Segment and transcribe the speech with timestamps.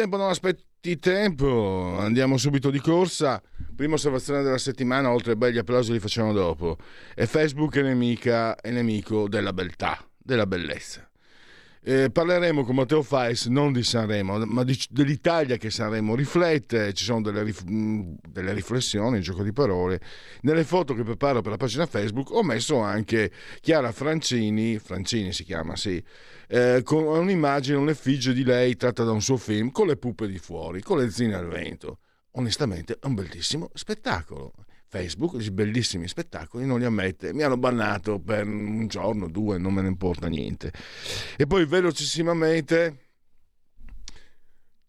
[0.00, 3.42] Tempo non aspetti tempo, andiamo subito di corsa.
[3.76, 6.78] Prima osservazione della settimana, oltre ai belli applausi li facciamo dopo.
[7.14, 11.09] E Facebook è nemica e nemico della beltà, della bellezza.
[11.82, 17.04] Eh, parleremo con Matteo Fais non di Sanremo, ma di, dell'Italia che Sanremo riflette, ci
[17.04, 19.98] sono delle, rif, delle riflessioni, un gioco di parole.
[20.42, 25.42] Nelle foto che preparo per la pagina Facebook ho messo anche Chiara Francini, Francini si
[25.42, 26.02] chiama, sì,
[26.48, 30.38] eh, con un'immagine, un'effigie di lei tratta da un suo film con le puppe di
[30.38, 32.00] fuori, con le zinne al vento.
[32.32, 34.52] Onestamente è un bellissimo spettacolo.
[34.90, 37.32] Facebook, i bellissimi spettacoli, non li ammette.
[37.32, 40.72] Mi hanno bannato per un giorno, due, non me ne importa niente.
[41.36, 42.96] E poi velocissimamente,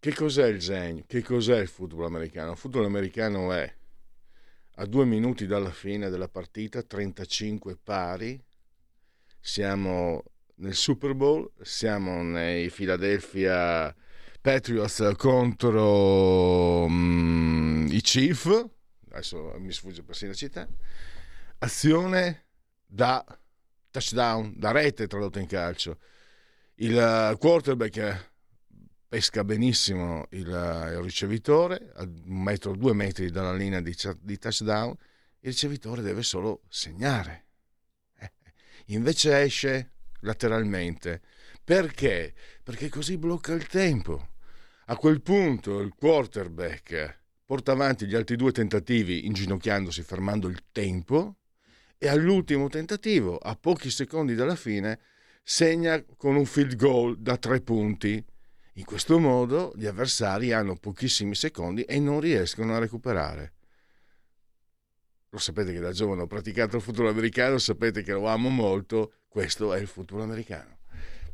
[0.00, 1.06] che cos'è il Zen?
[1.06, 2.50] Che cos'è il football americano?
[2.50, 3.72] Il football americano è
[4.76, 8.42] a due minuti dalla fine della partita, 35 pari,
[9.38, 10.24] siamo
[10.56, 13.94] nel Super Bowl, siamo nei Philadelphia
[14.40, 18.80] Patriots contro um, i Chiefs
[19.12, 20.68] adesso mi sfugge persino la città,
[21.58, 22.46] azione
[22.86, 23.24] da
[23.90, 25.98] touchdown, da rete tradotto in calcio.
[26.76, 28.30] Il quarterback
[29.06, 34.90] pesca benissimo il, il ricevitore a un metro, due metri dalla linea di, di touchdown,
[35.40, 37.46] il ricevitore deve solo segnare.
[38.18, 38.32] Eh,
[38.86, 41.20] invece esce lateralmente.
[41.62, 42.34] Perché?
[42.62, 44.30] Perché così blocca il tempo.
[44.86, 47.21] A quel punto il quarterback
[47.52, 51.36] porta avanti gli altri due tentativi inginocchiandosi, fermando il tempo
[51.98, 54.98] e all'ultimo tentativo, a pochi secondi dalla fine,
[55.42, 58.24] segna con un field goal da tre punti.
[58.76, 63.52] In questo modo gli avversari hanno pochissimi secondi e non riescono a recuperare.
[65.28, 69.16] Lo sapete che da giovane ho praticato il football americano, sapete che lo amo molto,
[69.28, 70.81] questo è il football americano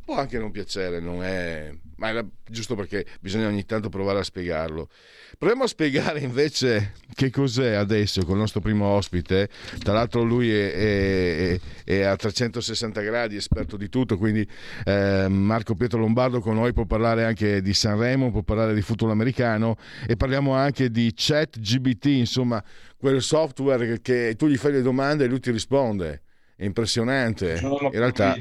[0.09, 1.71] può anche non piacere, non è...
[1.97, 4.89] ma era giusto perché bisogna ogni tanto provare a spiegarlo.
[5.37, 9.51] Proviamo a spiegare invece che cos'è adesso con il nostro primo ospite.
[9.81, 14.49] Tra l'altro lui è, è, è a 360 gradi, esperto di tutto, quindi
[14.87, 19.11] eh, Marco Pietro Lombardo con noi può parlare anche di Sanremo, può parlare di football
[19.11, 19.77] americano
[20.07, 22.65] e parliamo anche di chat GBT, insomma
[22.97, 26.23] quel software che tu gli fai le domande e lui ti risponde.
[26.57, 27.61] È impressionante.
[27.61, 28.35] In realtà...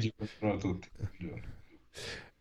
[0.58, 0.88] Tutti.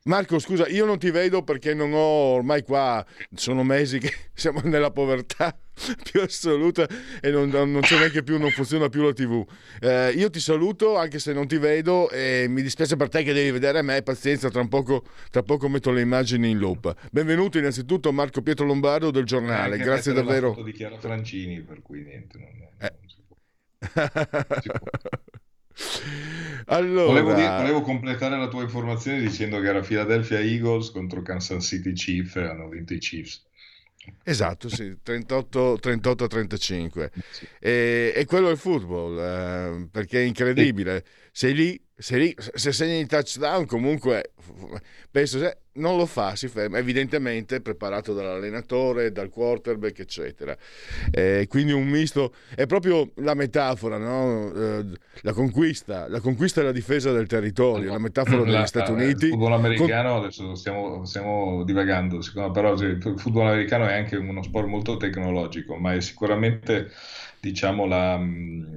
[0.07, 4.61] Marco, scusa, io non ti vedo perché non ho ormai qua, sono mesi che siamo
[4.63, 5.53] nella povertà
[6.09, 6.87] più assoluta
[7.19, 9.45] e non, non c'è neanche più, non funziona più la TV.
[9.81, 13.33] Eh, io ti saluto anche se non ti vedo e mi dispiace per te che
[13.33, 17.09] devi vedere me, pazienza, tra poco, tra poco metto le immagini in loop.
[17.11, 20.53] Benvenuto innanzitutto Marco Pietro Lombardo del giornale, eh, grazie davvero.
[20.53, 22.47] Foto di Chiara Francini, per cui niente, non,
[22.79, 22.93] eh.
[22.97, 23.35] non si può.
[23.93, 24.79] Non si può.
[26.65, 27.05] Allora...
[27.05, 31.93] Volevo, dire, volevo, completare la tua informazione dicendo che era Philadelphia Eagles contro Kansas City
[31.93, 33.45] Chiefs e hanno vinto i Chiefs.
[34.23, 37.11] Esatto, sì, 38, 38 a 35.
[37.29, 37.47] Sì.
[37.59, 41.03] E, e, quello è il football, eh, perché è incredibile.
[41.05, 41.26] Sì.
[41.37, 44.33] Sei lì se, lì, se segni il touchdown comunque
[45.09, 50.55] penso se non lo fa si ferma evidentemente preparato dall'allenatore dal quarterback eccetera
[51.09, 54.53] eh, quindi un misto è proprio la metafora no?
[54.53, 54.85] eh,
[55.21, 59.25] la conquista la conquista e la difesa del territorio la metafora degli la, Stati Uniti
[59.25, 60.21] il football americano con...
[60.21, 65.75] adesso stiamo, stiamo divagando secondo però il football americano è anche uno sport molto tecnologico
[65.75, 66.91] ma è sicuramente
[67.39, 68.19] diciamo, la,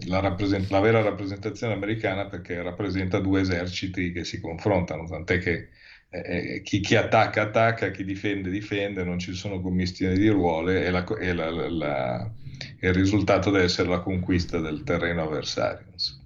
[0.06, 5.68] la, rappresent- la, vera rappresentazione americana perché rappresenta due eserciti che si confrontano, tant'è che
[6.10, 10.84] eh, eh chi, chi, attacca attacca, chi difende difende, non ci sono commistioni di ruole
[10.84, 12.30] e, la, e la,
[12.80, 15.86] il risultato deve essere la conquista del terreno avversario.
[15.92, 16.20] Insomma.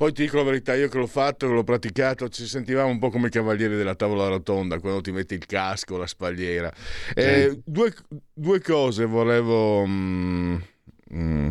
[0.00, 2.98] Poi ti dico la verità, io che l'ho fatto, che l'ho praticato, ci sentivamo un
[2.98, 6.72] po' come i cavalieri della tavola rotonda quando ti metti il casco, la spalliera.
[7.14, 7.92] Eh, due,
[8.32, 9.84] due, cose volevo...
[9.86, 10.56] Mm,
[11.14, 11.48] Mm.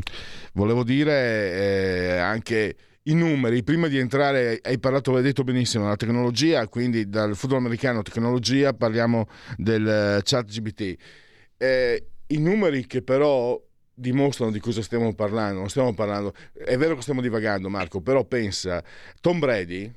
[0.54, 5.96] Volevo dire eh, anche i numeri, prima di entrare, hai parlato, hai detto benissimo, della
[5.96, 9.28] tecnologia, quindi dal football americano tecnologia, parliamo
[9.58, 10.96] del chat GBT.
[11.58, 13.60] Eh, I numeri che però
[14.00, 15.60] dimostrano di cosa stiamo parlando.
[15.60, 16.34] Non stiamo parlando.
[16.54, 18.84] È vero che stiamo divagando, Marco, però pensa,
[19.20, 19.92] Tom Brady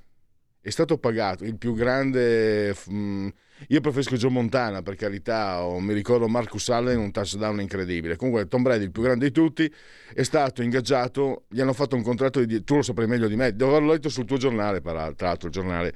[0.63, 2.75] è stato pagato il più grande.
[2.87, 3.29] Mh, mm,
[3.69, 8.17] io preferisco Joe Montana per carità, o mi ricordo Marcus Allen, un touchdown incredibile.
[8.17, 9.73] Comunque, Tom Brady, il più grande di tutti,
[10.15, 11.45] è stato ingaggiato.
[11.49, 12.65] Gli hanno fatto un contratto di.
[12.65, 15.53] Tu lo saprai meglio di me, devo averlo letto sul tuo giornale, tra l'altro, il
[15.53, 15.93] giornale.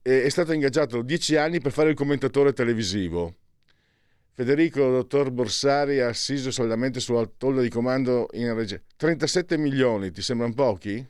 [0.00, 3.34] È stato ingaggiato dieci anni per fare il commentatore televisivo
[4.38, 8.80] Federico Dottor Borsari ha assiso saldamente sulla tolla di comando in regia.
[8.94, 11.04] 37 milioni, ti sembrano pochi?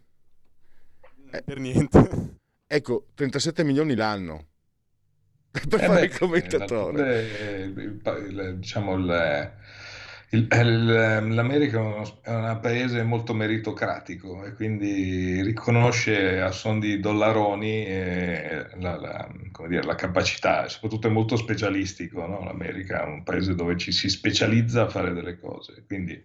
[1.44, 2.38] Per niente.
[2.70, 4.44] Ecco, 37 milioni l'anno
[5.50, 7.22] per eh fare beh, il commentatore.
[7.56, 9.52] Il, diciamo il,
[10.30, 11.78] L'America
[12.22, 19.26] è un paese molto meritocratico e quindi riconosce a son di dollaroni eh, la, la,
[19.66, 22.26] dire, la, capacità, soprattutto è molto specialistico.
[22.26, 22.44] No?
[22.44, 26.22] L'America è un paese dove ci si specializza a fare delle cose, quindi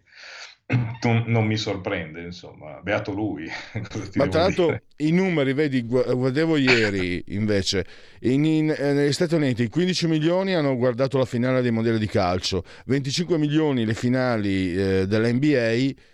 [1.25, 3.45] non mi sorprende, insomma, beato lui.
[4.15, 7.85] Ma tra l'altro i numeri, vedi, guardavo ieri invece,
[8.21, 12.07] in, in, eh, negli Stati Uniti 15 milioni hanno guardato la finale dei mondiali di
[12.07, 16.11] calcio, 25 milioni le finali eh, dell'NBA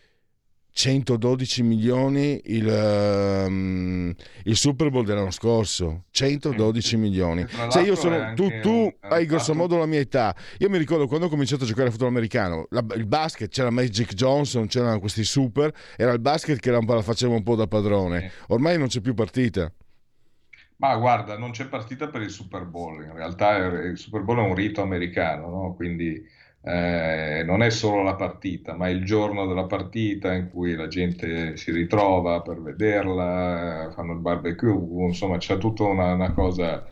[0.72, 4.14] 112 milioni il, um,
[4.44, 6.06] il, Super Bowl dell'anno scorso.
[6.12, 7.00] 112 mm.
[7.00, 7.46] milioni.
[7.70, 10.36] Se io sono tu, tu hai grosso modo la mia età.
[10.60, 13.70] Io mi ricordo quando ho cominciato a giocare a football americano la, il basket c'era
[13.70, 18.32] Magic Johnson c'erano questi super era il basket che la faceva un po' da padrone.
[18.48, 19.72] Ormai non c'è più partita.
[20.78, 24.42] Ma guarda, non c'è partita per il Super Bowl, in realtà il Super Bowl è
[24.42, 25.74] un rito americano, no?
[25.76, 26.24] quindi
[26.62, 31.56] eh, non è solo la partita, ma il giorno della partita in cui la gente
[31.58, 34.72] si ritrova per vederla, fanno il barbecue,
[35.08, 36.88] insomma c'è tutta una, una cosa.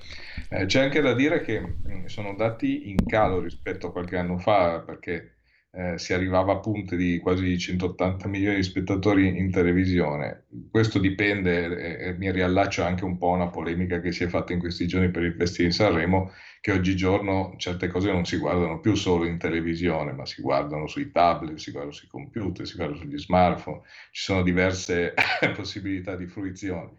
[0.50, 4.38] Eh, c'è anche da dire che mm, sono andati in calo rispetto a qualche anno
[4.38, 5.38] fa, perché
[5.72, 10.46] eh, si arrivava a punte di quasi 180 milioni di spettatori in televisione.
[10.72, 14.54] Questo dipende, e mi riallaccio anche un po' a una polemica che si è fatta
[14.54, 16.32] in questi giorni per il Festival di Sanremo,
[16.62, 21.12] che oggigiorno certe cose non si guardano più solo in televisione, ma si guardano sui
[21.12, 23.82] tablet, si guardano sui computer, si guardano sugli smartphone,
[24.12, 25.14] ci sono diverse
[25.56, 26.92] possibilità di fruizione.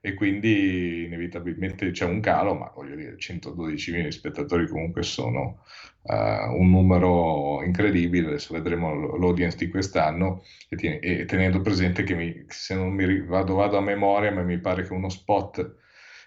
[0.00, 5.62] E quindi inevitabilmente c'è un calo, ma voglio dire 112 milioni di spettatori comunque sono
[6.02, 6.12] uh,
[6.58, 12.44] un numero incredibile, adesso vedremo l'audience di quest'anno e, ten- e tenendo presente che mi,
[12.48, 15.74] se non mi vado, vado a memoria, ma mi pare che uno spot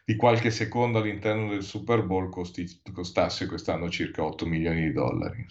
[0.07, 5.45] di qualche secondo all'interno del Super Bowl costi, costasse quest'anno circa 8 milioni di dollari.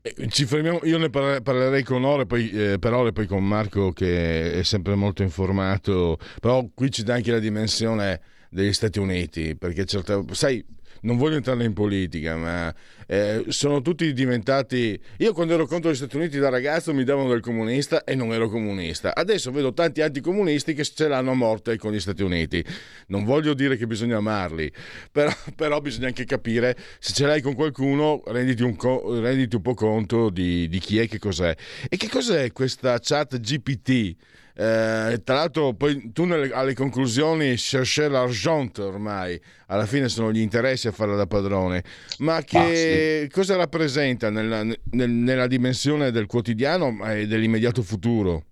[0.00, 3.92] Eh, ci fermiamo, io ne parlerei con Ore, poi, eh, per Ore, poi con Marco
[3.92, 8.18] che è sempre molto informato, però qui ci dà anche la dimensione
[8.48, 10.64] degli Stati Uniti, perché certe, sai,
[11.02, 12.74] non voglio entrare in politica, ma
[13.06, 14.98] eh, sono tutti diventati...
[15.18, 18.32] Io quando ero contro gli Stati Uniti da ragazzo mi davano del comunista e non
[18.32, 19.14] ero comunista.
[19.14, 22.64] Adesso vedo tanti anticomunisti che ce l'hanno a morte con gli Stati Uniti.
[23.08, 24.70] Non voglio dire che bisogna amarli,
[25.10, 29.62] però, però bisogna anche capire se ce l'hai con qualcuno, renditi un, co- renditi un
[29.62, 31.54] po' conto di, di chi è che cos'è.
[31.88, 34.16] E che cos'è questa chat GPT?
[34.60, 40.40] Eh, tra l'altro, poi tu nelle, alle conclusioni chercher l'argent ormai, alla fine sono gli
[40.40, 41.82] interessi a farla da padrone.
[42.18, 43.30] Ma che ah, sì.
[43.32, 48.44] cosa rappresenta nella, nel, nella dimensione del quotidiano e dell'immediato futuro?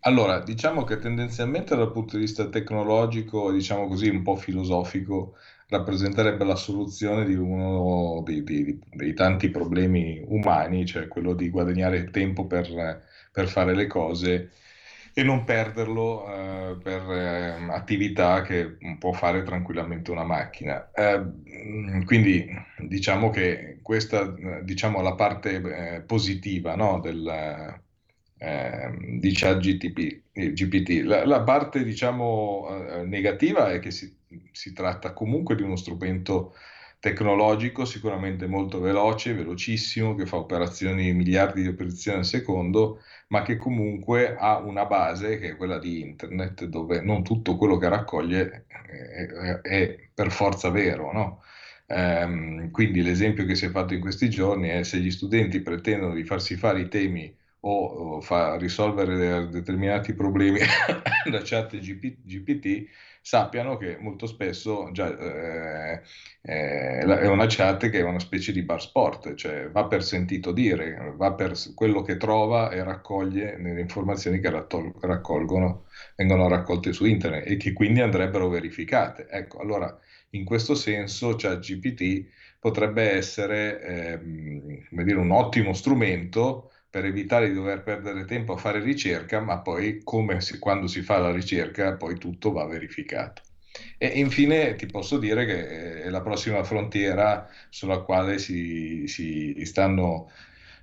[0.00, 5.32] Allora, diciamo che tendenzialmente dal punto di vista tecnologico, diciamo così, un po' filosofico,
[5.68, 12.10] rappresenterebbe la soluzione di uno dei, dei, dei tanti problemi umani, cioè quello di guadagnare
[12.10, 13.00] tempo per,
[13.32, 14.50] per fare le cose
[15.18, 20.90] e non perderlo eh, per eh, attività che può fare tranquillamente una macchina.
[20.92, 22.46] Eh, quindi
[22.76, 27.80] diciamo che questa diciamo, la parte eh, positiva no, del,
[28.36, 31.02] ehm, di ChatGPT.
[31.04, 34.14] La, la, parte diciamo, eh, negativa è che si,
[34.52, 36.54] si tratta comunque di uno strumento
[36.98, 43.56] tecnologico sicuramente molto veloce, velocissimo, che fa operazioni, miliardi di operazioni al secondo, ma che
[43.56, 48.66] comunque ha una base che è quella di internet, dove non tutto quello che raccoglie
[48.68, 51.42] è, è, è per forza vero, no?
[51.88, 56.14] Um, quindi l'esempio che si è fatto in questi giorni è se gli studenti pretendono
[56.14, 60.58] di farsi fare i temi o, o fa risolvere determinati problemi
[61.30, 62.88] da chat GPT,
[63.26, 66.00] sappiano che molto spesso già, eh,
[66.42, 70.52] eh, è una chat che è una specie di bar sport, cioè va per sentito
[70.52, 77.04] dire, va per quello che trova e raccoglie le informazioni che raccolgono, vengono raccolte su
[77.04, 79.26] internet e che quindi andrebbero verificate.
[79.28, 79.98] Ecco, allora
[80.30, 82.26] In questo senso, ChatGPT
[82.58, 88.80] potrebbe essere ehm, dire, un ottimo strumento per evitare di dover perdere tempo a fare
[88.80, 93.42] ricerca, ma poi come si, quando si fa la ricerca poi tutto va verificato.
[93.98, 100.30] E infine ti posso dire che è la prossima frontiera sulla quale si, si stanno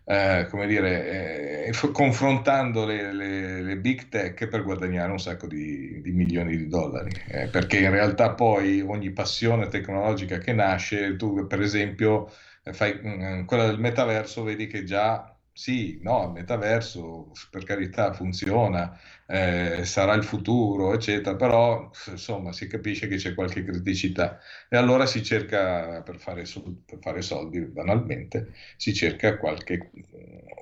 [0.06, 6.00] eh, come dire, eh, confrontando le, le, le, big tech per guadagnare un sacco di,
[6.00, 11.48] di milioni di dollari, eh, perché in realtà poi ogni passione tecnologica che nasce, tu
[11.48, 12.32] per esempio
[12.72, 18.12] fai mh, mm, quella del metaverso, vedi che già sì, no, il metaverso per carità
[18.14, 24.40] funziona, eh, sarà il futuro, eccetera, però insomma si capisce che c'è qualche criticità.
[24.68, 29.92] E allora si cerca, per fare, soldi, per fare soldi banalmente, si cerca qualche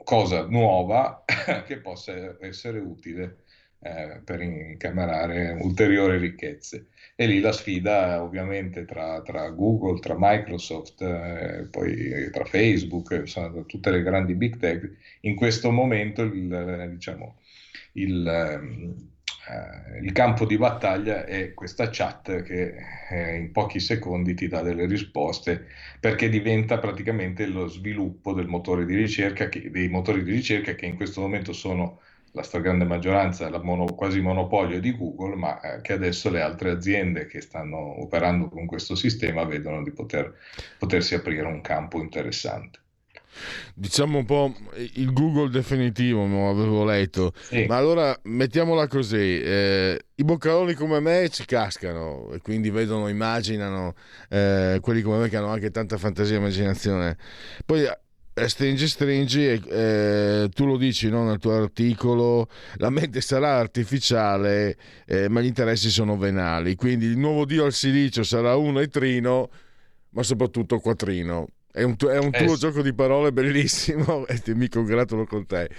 [0.04, 1.24] cosa nuova
[1.66, 3.44] che possa essere utile
[3.84, 6.88] eh, per incamerare ulteriori ricchezze.
[7.16, 13.64] E lì la sfida ovviamente tra, tra Google, tra Microsoft, eh, poi tra Facebook, insomma,
[13.64, 14.90] tutte le grandi big tech,
[15.22, 17.38] in questo momento il, diciamo,
[17.94, 18.28] il,
[19.50, 22.76] eh, il campo di battaglia è questa chat che
[23.10, 25.66] eh, in pochi secondi ti dà delle risposte
[26.00, 30.86] perché diventa praticamente lo sviluppo del motore di ricerca che, dei motori di ricerca che
[30.86, 32.00] in questo momento sono
[32.34, 36.72] la stragrande maggioranza, la mono, quasi monopolio di Google, ma eh, che adesso le altre
[36.72, 40.34] aziende che stanno operando con questo sistema vedono di poter,
[40.78, 42.80] potersi aprire un campo interessante.
[43.74, 47.66] Diciamo un po' il Google definitivo, non avevo letto, sì.
[47.66, 53.94] ma allora mettiamola così, eh, i boccaloni come me ci cascano e quindi vedono, immaginano,
[54.30, 57.18] eh, quelli come me che hanno anche tanta fantasia e immaginazione.
[57.66, 57.86] Poi
[58.48, 64.78] stringi, stringi, e eh, tu lo dici no, nel tuo articolo, la mente sarà artificiale,
[65.06, 66.76] eh, ma gli interessi sono venali.
[66.76, 69.50] Quindi il nuovo dio al silicio sarà uno e trino,
[70.12, 71.48] ma soprattutto quattrino.
[71.74, 72.62] È un, è un eh, tuo sì.
[72.62, 75.70] gioco di parole bellissimo e mi congratulo con te.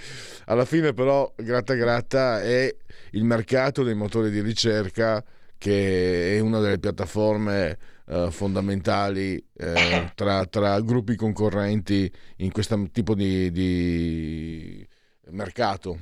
[0.45, 2.73] Alla fine, però, gratta gratta è
[3.11, 5.23] il mercato dei motori di ricerca
[5.57, 13.15] che è una delle piattaforme eh, fondamentali eh, tra, tra, gruppi concorrenti in questo tipo
[13.15, 14.87] di, di
[15.29, 15.99] mercato.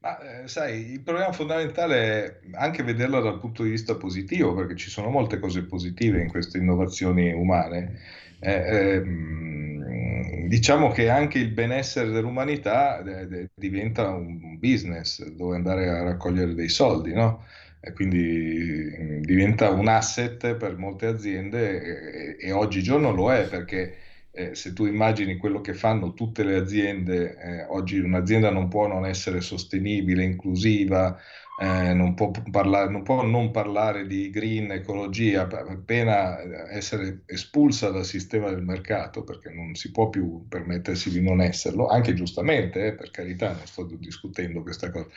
[0.00, 4.76] Ma eh, sai, il problema fondamentale è anche vederlo dal punto di vista positivo, perché
[4.76, 7.98] ci sono molte cose positive in queste innovazioni umane.
[8.38, 16.02] Eh, ehm, diciamo che anche il benessere dell'umanità eh, diventa un business dove andare a
[16.02, 17.44] raccogliere dei soldi, no?
[17.86, 23.94] E quindi mm, diventa un asset per molte aziende e, e oggigiorno lo è perché
[24.32, 28.88] eh, se tu immagini quello che fanno tutte le aziende, eh, oggi un'azienda non può
[28.88, 31.16] non essere sostenibile, inclusiva,
[31.58, 37.90] eh, non, può parlare, non può non parlare di green, ecologia, appena eh, essere espulsa
[37.90, 42.88] dal sistema del mercato, perché non si può più permettersi di non esserlo, anche giustamente,
[42.88, 45.08] eh, per carità, non sto discutendo questa cosa.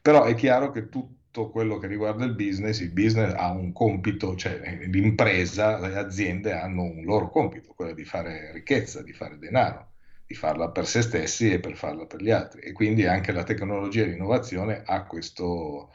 [0.00, 3.72] Però è chiaro che tutto tutto quello che riguarda il business, il business ha un
[3.72, 9.38] compito, cioè l'impresa, le aziende hanno un loro compito, quello di fare ricchezza, di fare
[9.38, 9.90] denaro,
[10.26, 12.62] di farla per se stessi e per farla per gli altri.
[12.62, 15.90] E quindi anche la tecnologia e l'innovazione ha questo,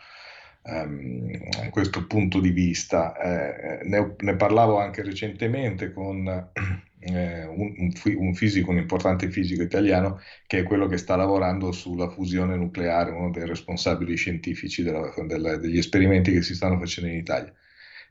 [0.63, 1.31] um,
[1.71, 3.17] questo punto di vista.
[3.17, 6.51] Eh, ne, ne, parlavo anche recentemente con
[7.01, 12.09] eh, un, un, fisico, un importante fisico italiano, che è quello che sta lavorando sulla
[12.09, 17.17] fusione nucleare, uno dei responsabili scientifici della, della, degli esperimenti che si stanno facendo in
[17.17, 17.53] Italia.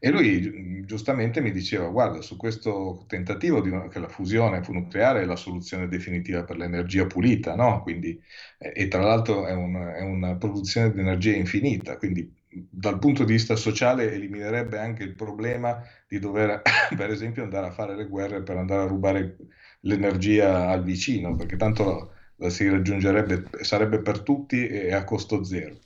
[0.02, 5.24] E lui giustamente mi diceva, guarda, su questo tentativo di, che la fusione nucleare è
[5.26, 7.82] la soluzione definitiva per l'energia pulita, no?
[7.82, 8.18] Quindi,
[8.58, 13.24] eh, e tra l'altro è, un, è una produzione di energia infinita, quindi dal punto
[13.24, 16.62] di vista sociale eliminerebbe anche il problema di dover,
[16.96, 19.36] per esempio, andare a fare le guerre per andare a rubare
[19.80, 25.78] l'energia al vicino, perché tanto la si raggiungerebbe, sarebbe per tutti e a costo zero.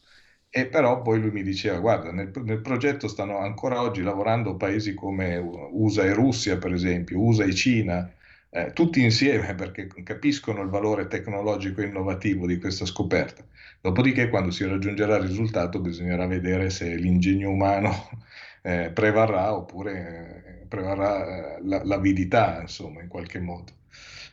[0.49, 4.95] E però poi lui mi diceva, guarda, nel, nel, progetto stanno ancora oggi lavorando paesi
[4.95, 8.09] come USA e Russia, per esempio, USA e Cina,
[8.55, 13.45] eh, tutti insieme perché capiscono il valore tecnologico e innovativo di questa scoperta.
[13.81, 17.93] Dopodiché, quando si raggiungerà il risultato, bisognerà vedere se l'ingegno umano
[18.63, 23.73] eh, prevarrà oppure eh, prevarrà eh, l'avidità, insomma, in qualche modo.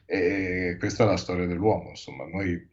[0.05, 2.69] E questa è la storia dell'uomo, insomma, noi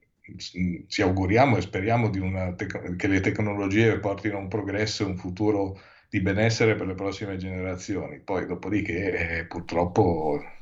[0.88, 2.10] ci auguriamo e speriamo
[2.56, 7.38] tec- che le tecnologie portino un progresso e un futuro di benessere per le prossime
[7.38, 8.20] generazioni.
[8.20, 10.57] Poi, dopodiché, eh, purtroppo mm,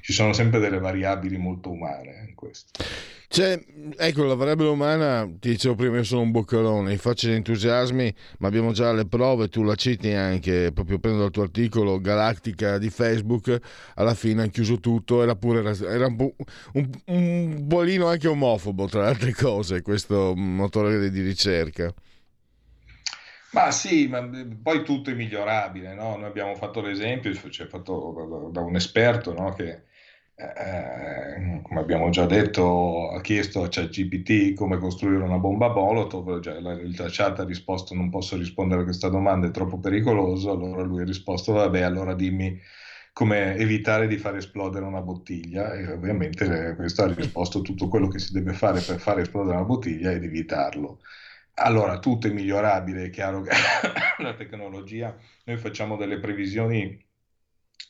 [0.00, 2.84] ci sono sempre delle variabili molto umane in questo.
[3.30, 3.62] Cioè,
[3.98, 8.48] ecco, la variabile umana, ti dicevo prima, io sono un boccalone, faccio gli entusiasmi, ma
[8.48, 12.88] abbiamo già le prove, tu la citi anche, proprio prendo dal tuo articolo, Galattica di
[12.88, 13.60] Facebook,
[13.96, 16.32] alla fine hanno chiuso tutto, era pure era un,
[16.72, 21.92] un, un bolino anche omofobo, tra le altre cose, questo motore di ricerca.
[23.52, 24.28] Ma sì, ma
[24.62, 26.16] poi tutto è migliorabile, no?
[26.16, 29.52] Noi abbiamo fatto l'esempio, cioè fatto da un esperto, no?
[29.54, 29.84] Che
[30.40, 36.58] eh, come abbiamo già detto, ha chiesto a ChatGPT come costruire una bomba Molotov, cioè,
[36.58, 41.00] il chat ha risposto non posso rispondere a questa domanda, è troppo pericoloso, allora lui
[41.00, 42.60] ha risposto vabbè, allora dimmi
[43.12, 48.20] come evitare di far esplodere una bottiglia e ovviamente questo ha risposto tutto quello che
[48.20, 51.00] si deve fare per far esplodere una bottiglia ed evitarlo.
[51.60, 53.50] Allora, tutto è migliorabile, è chiaro che
[54.22, 57.04] la tecnologia, noi facciamo delle previsioni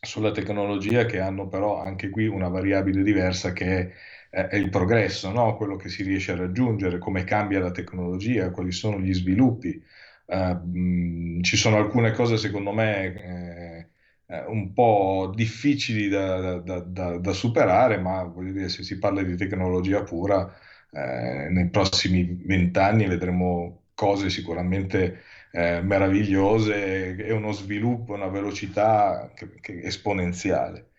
[0.00, 3.92] sulla tecnologia che hanno però anche qui una variabile diversa che
[4.30, 5.56] è, è il progresso, no?
[5.56, 9.82] quello che si riesce a raggiungere, come cambia la tecnologia, quali sono gli sviluppi.
[10.26, 13.88] Uh, ci sono alcune cose secondo me eh,
[14.26, 19.22] eh, un po' difficili da, da, da, da, superare, ma voglio dire, se si parla
[19.22, 20.54] di tecnologia pura,
[20.92, 29.54] eh, nei prossimi vent'anni vedremo cose sicuramente eh, meravigliose e uno sviluppo, una velocità che,
[29.60, 30.90] che esponenziale.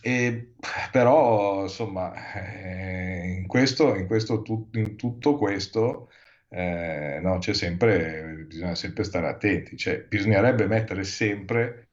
[0.00, 0.54] E,
[0.92, 6.08] però, insomma, eh, in, questo, in, questo, in tutto questo
[6.48, 11.87] eh, no, sempre, bisogna sempre stare attenti, cioè, bisognerebbe mettere sempre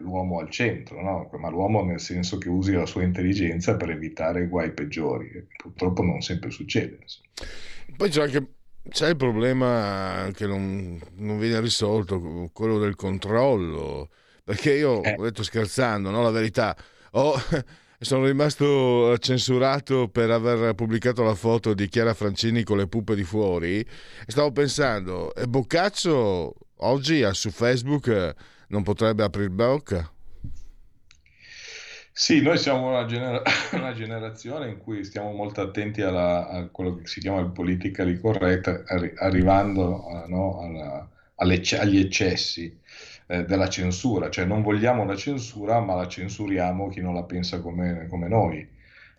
[0.00, 1.30] l'uomo al centro, no?
[1.38, 5.46] ma l'uomo nel senso che usi la sua intelligenza per evitare guai peggiori.
[5.56, 6.98] Purtroppo non sempre succede.
[7.96, 8.46] Poi c'è anche
[8.88, 14.08] c'è il problema che non, non, viene risolto, quello del controllo.
[14.42, 15.14] Perché io eh.
[15.16, 16.22] ho detto scherzando, no?
[16.22, 16.76] la verità,
[17.12, 17.34] ho,
[18.00, 23.22] sono rimasto censurato per aver pubblicato la foto di Chiara Francini con le puppe di
[23.22, 23.86] fuori e
[24.26, 28.34] stavo pensando, Boccaccio oggi su Facebook
[28.70, 30.10] non potrebbe aprire bocca?
[32.12, 36.96] Sì, noi siamo una, genera- una, generazione in cui stiamo molto attenti alla, a quello
[36.96, 42.78] che si chiama il politically correct, arri- arrivando a, no, alla, agli eccessi
[43.26, 47.60] eh, della censura, cioè non vogliamo la censura, ma la censuriamo chi non la pensa
[47.60, 48.68] come, come noi.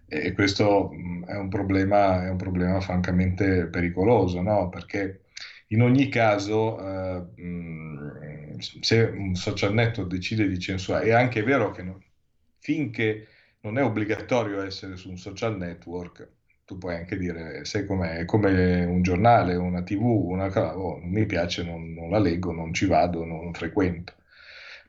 [0.07, 4.69] E questo mh, è un problema, è un problema francamente pericoloso, no?
[4.69, 5.20] perché
[5.71, 11.81] in ogni caso, eh, se un social network decide di censurare, è anche vero che
[11.83, 12.01] non,
[12.59, 13.27] finché
[13.61, 16.27] non è obbligatorio essere su un social network,
[16.65, 20.45] tu puoi anche dire, sai com'è, è come un giornale, una tv, una
[20.77, 24.13] oh, non mi piace, non, non, la leggo, non ci vado, non frequento.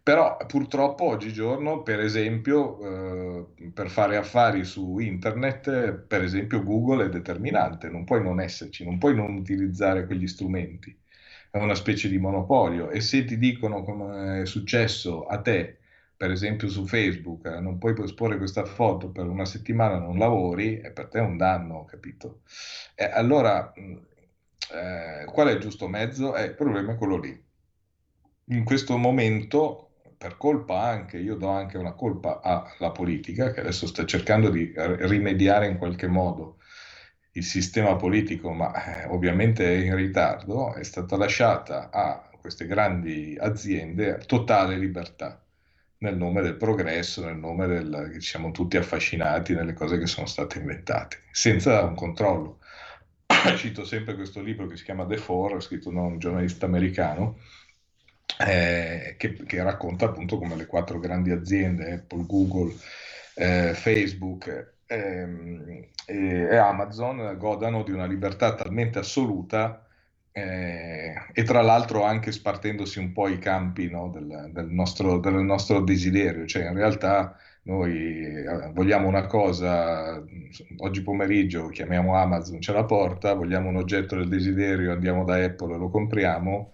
[0.02, 7.08] Però purtroppo oggigiorno, per esempio, eh, per fare affari su internet, per esempio Google è
[7.08, 10.96] determinante, non puoi non esserci, non puoi non utilizzare quegli strumenti,
[11.50, 15.78] è una specie di monopolio e se ti dicono come è successo a te
[16.16, 20.78] per esempio su Facebook, eh, non puoi esporre questa foto per una settimana, non lavori,
[20.80, 22.42] e per te è un danno, capito?
[23.12, 23.96] Allora, mm,
[24.72, 26.36] eh, qual è il giusto mezzo?
[26.36, 27.44] Eh, il problema è quello lì.
[28.46, 29.91] In questo momento,
[30.22, 34.72] per colpa anche, io do anche una colpa alla politica, che adesso sta cercando di
[34.76, 36.58] rimediare in qualche modo
[37.32, 43.36] il sistema politico, ma eh, ovviamente è in ritardo, è stata lasciata a queste grandi
[43.36, 45.44] aziende totale libertà
[45.98, 50.26] nel nome del progresso, nel nome del che siamo tutti affascinati nelle cose che sono
[50.26, 52.60] state inventate, senza un controllo.
[53.56, 57.38] Cito sempre questo libro che si chiama The Four, scritto da un giornalista americano,
[58.38, 62.74] eh, che, che, racconta appunto come le quattro grandi aziende, Apple, Google,
[63.34, 69.86] eh, Facebook ehm, e Amazon, godano di una libertà talmente assoluta
[70.32, 75.34] eh, e tra l'altro anche spartendosi un po' i campi no, del, del, nostro, del,
[75.34, 80.22] nostro, desiderio, cioè in realtà noi eh, vogliamo una cosa,
[80.78, 85.74] oggi pomeriggio chiamiamo Amazon, ce la porta, vogliamo un oggetto del desiderio, andiamo da Apple
[85.74, 86.72] e lo compriamo,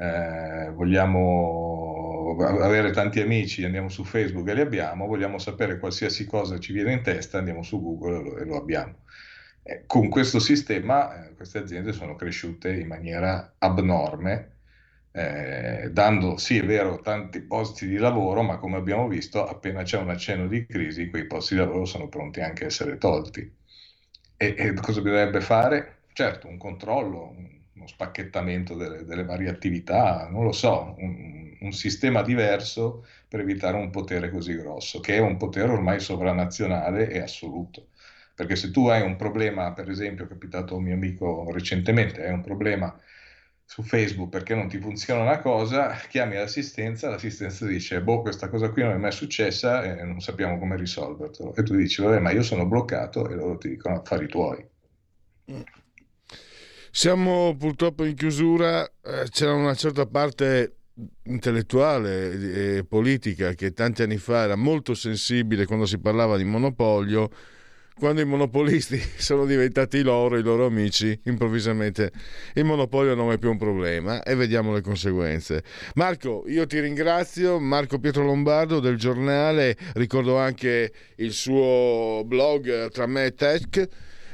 [0.00, 6.58] eh, vogliamo avere tanti amici, andiamo su Facebook e li abbiamo, vogliamo sapere qualsiasi cosa
[6.58, 9.02] ci viene in testa, andiamo su Google e lo, abbiamo.
[9.62, 14.56] Eh, con questo sistema eh, queste aziende sono cresciute in maniera abnorme,
[15.12, 19.98] eh, dando, sì è vero, tanti posti di lavoro, ma come abbiamo visto, appena c'è
[19.98, 23.40] un accenno di crisi, quei posti di lavoro sono pronti anche a essere tolti.
[24.36, 26.04] E, e cosa bisognerebbe fare?
[26.12, 27.34] Certo, un controllo,
[27.80, 33.76] uno spacchettamento delle, delle, varie attività, non lo so, un, un, sistema diverso per evitare
[33.76, 37.88] un potere così grosso, che è un potere ormai sovranazionale e assoluto.
[38.34, 42.24] Perché se tu hai un problema, per esempio, è capitato a un mio amico recentemente,
[42.24, 42.98] hai un problema
[43.64, 48.70] su Facebook perché non ti funziona una cosa, chiami l'assistenza, l'assistenza dice, boh, questa cosa
[48.70, 51.54] qui non è mai successa e non sappiamo come risolverlo.
[51.54, 54.66] E tu dici, vabbè, ma io sono bloccato e loro ti dicono affari tuoi.
[56.92, 60.74] Siamo purtroppo in chiusura, eh, c'era una certa parte
[61.24, 67.30] intellettuale e politica che tanti anni fa era molto sensibile quando si parlava di monopolio
[68.00, 72.10] quando i monopolisti sono diventati loro, i loro amici, improvvisamente
[72.54, 75.62] il monopolio non è più un problema e vediamo le conseguenze.
[75.94, 83.06] Marco, io ti ringrazio, Marco Pietro Lombardo del giornale, ricordo anche il suo blog Tra
[83.06, 83.88] me e Tech.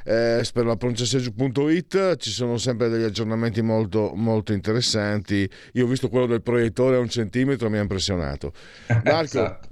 [0.09, 5.51] Eh, per la pronunciaseggio.it ci sono sempre degli aggiornamenti molto, molto interessanti.
[5.73, 8.53] Io ho visto quello del proiettore a un centimetro, mi ha impressionato.
[9.03, 9.69] Marco, esatto.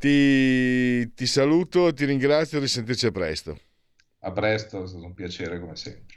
[0.00, 3.56] Ti, ti saluto, ti ringrazio e risentirci presto.
[4.20, 6.16] A presto, è stato un piacere come sempre.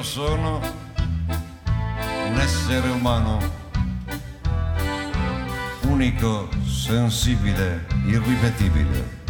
[0.00, 0.58] Sono
[2.28, 3.38] un essere umano,
[5.82, 9.24] unico, sensibile, irripetibile.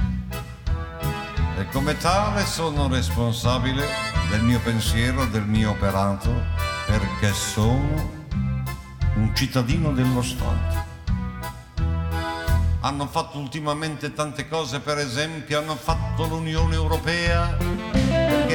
[1.59, 3.85] E come tale sono responsabile
[4.31, 6.33] del mio pensiero, del mio operato,
[6.87, 8.25] perché sono
[9.17, 10.85] un cittadino dello Stato.
[12.83, 17.57] Hanno fatto ultimamente tante cose, per esempio hanno fatto l'Unione Europea,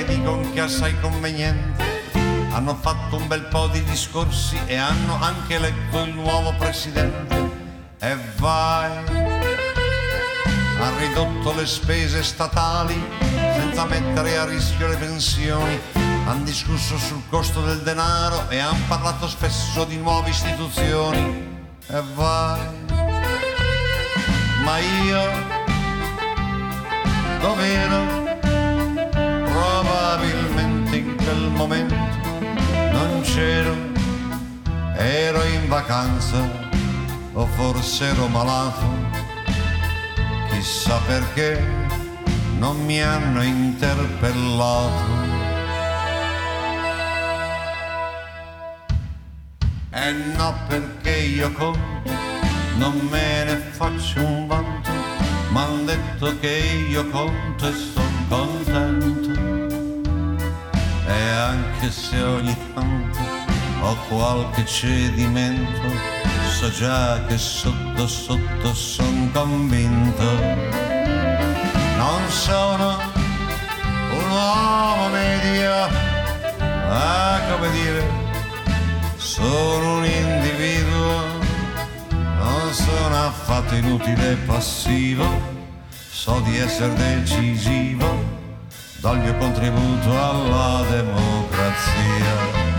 [0.02, 2.00] perché dicono che è assai conveniente
[2.52, 7.50] hanno fatto un bel po' di discorsi e hanno anche eletto il nuovo presidente.
[8.00, 8.92] E vai,
[10.80, 13.02] ha ridotto le spese statali
[13.54, 15.80] senza mettere a rischio le pensioni.
[16.26, 21.70] Hanno discusso sul costo del denaro e hanno parlato spesso di nuove istituzioni.
[21.88, 22.60] E vai,
[24.64, 25.22] ma io
[27.40, 28.31] dov'ero?
[31.62, 31.94] Momento
[32.92, 33.76] non c'ero,
[34.96, 36.40] ero in vacanza
[37.34, 38.88] o forse ero malato,
[40.50, 41.64] chissà perché
[42.58, 45.30] non mi hanno interpellato.
[49.92, 52.12] E no perché io conto,
[52.78, 54.90] non me ne faccio un vanto,
[55.52, 59.51] m'han detto che io conto e son contento
[61.12, 63.20] e anche se ogni tanto
[63.82, 65.90] ho qualche cedimento,
[66.58, 70.24] so già che sotto sotto son convinto.
[71.98, 72.98] Non sono
[74.18, 75.90] un uomo medio,
[76.60, 78.04] ma come dire,
[79.18, 81.24] sono un individuo,
[82.12, 85.26] non sono affatto inutile e passivo,
[86.10, 88.31] so di essere decisivo
[89.02, 92.70] dal mio contributo alla democrazia.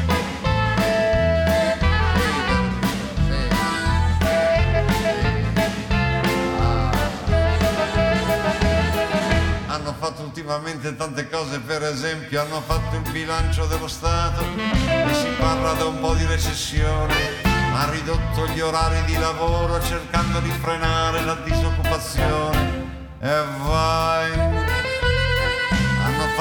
[9.67, 15.29] Hanno fatto ultimamente tante cose, per esempio hanno fatto il bilancio dello Stato e si
[15.41, 17.15] parla da un po' di recessione,
[17.75, 24.52] ha ridotto gli orari di lavoro cercando di frenare la disoccupazione e vai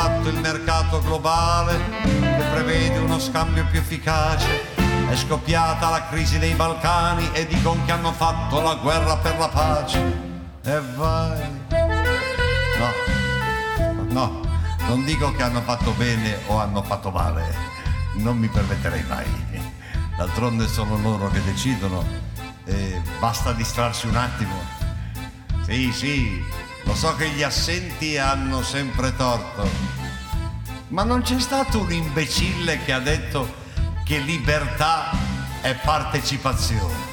[0.01, 4.73] fatto il mercato globale che prevede uno scambio più efficace.
[5.07, 9.47] È scoppiata la crisi dei Balcani e dicono che hanno fatto la guerra per la
[9.47, 9.99] pace.
[10.63, 11.39] E vai.
[12.79, 12.91] No,
[14.09, 14.41] no,
[14.87, 17.55] Non dico che hanno fatto bene o hanno fatto male,
[18.13, 19.27] non mi permetterei mai.
[20.17, 22.03] D'altronde sono loro che decidono
[22.65, 24.55] e basta distrarsi un attimo.
[25.63, 26.43] Sì, sì,
[26.83, 29.69] lo so che gli assenti hanno sempre torto,
[30.89, 33.53] ma non c'è stato un imbecille che ha detto
[34.03, 35.11] che libertà
[35.61, 37.09] è partecipazione.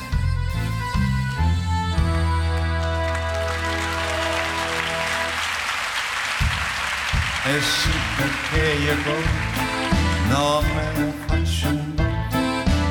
[7.45, 9.23] Eh sì, perché io con
[10.29, 11.99] non me ne faccio un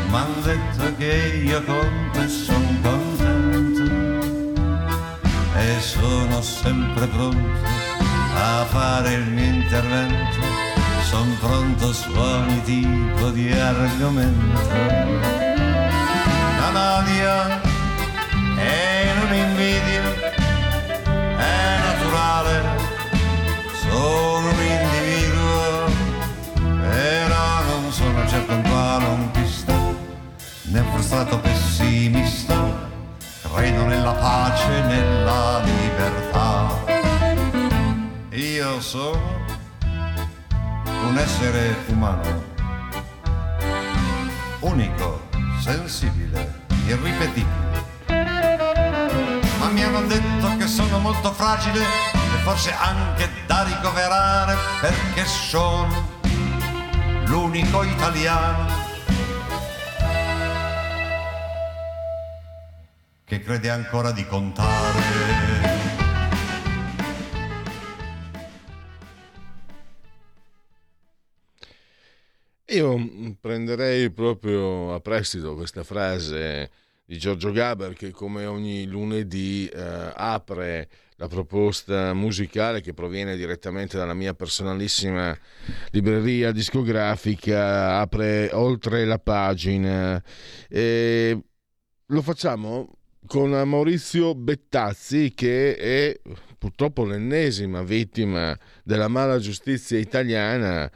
[0.10, 3.07] m'han detto che io conto e son contento
[5.58, 7.60] e sono sempre pronto
[8.36, 10.40] a fare il mio intervento,
[11.04, 14.62] son pronto su ogni tipo di argomento.
[16.60, 17.62] La Nadia
[18.58, 18.97] e
[41.40, 42.44] essere umano,
[44.62, 45.22] unico,
[45.62, 47.86] sensibile, irripetibile.
[49.60, 56.20] Ma mi hanno detto che sono molto fragile e forse anche da ricoverare perché sono
[57.26, 58.74] l'unico italiano
[63.26, 65.87] che crede ancora di contare.
[72.78, 76.70] Io mm, prenderei proprio a prestito questa frase
[77.06, 83.98] di Giorgio Gaber che come ogni lunedì eh, apre la proposta musicale che proviene direttamente
[83.98, 85.36] dalla mia personalissima
[85.90, 90.24] libreria discografica, apre oltre la pagina.
[90.70, 91.42] E
[92.06, 96.20] lo facciamo con Maurizio Bettazzi che è
[96.60, 100.92] purtroppo l'ennesima vittima della mala giustizia italiana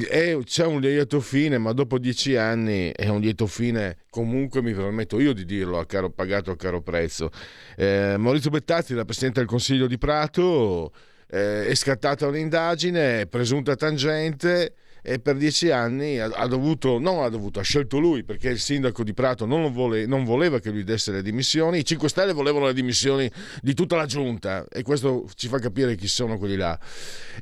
[0.00, 4.72] è, c'è un lieto fine, ma dopo dieci anni è un lieto fine, comunque mi
[4.72, 7.30] permetto io di dirlo, a caro pagato a caro prezzo.
[7.76, 10.92] Eh, Maurizio Bettazzi, la Presidente del Consiglio di Prato,
[11.28, 14.74] eh, è scattata un'indagine, presunta tangente,
[15.04, 19.02] e per dieci anni ha, dovuto, non ha dovuto, ha scelto lui perché il sindaco
[19.02, 22.66] di Prato non, vole, non, voleva che lui desse le dimissioni, i 5 Stelle volevano
[22.66, 23.28] le dimissioni
[23.60, 26.78] di tutta la giunta e questo ci fa capire chi sono quelli là.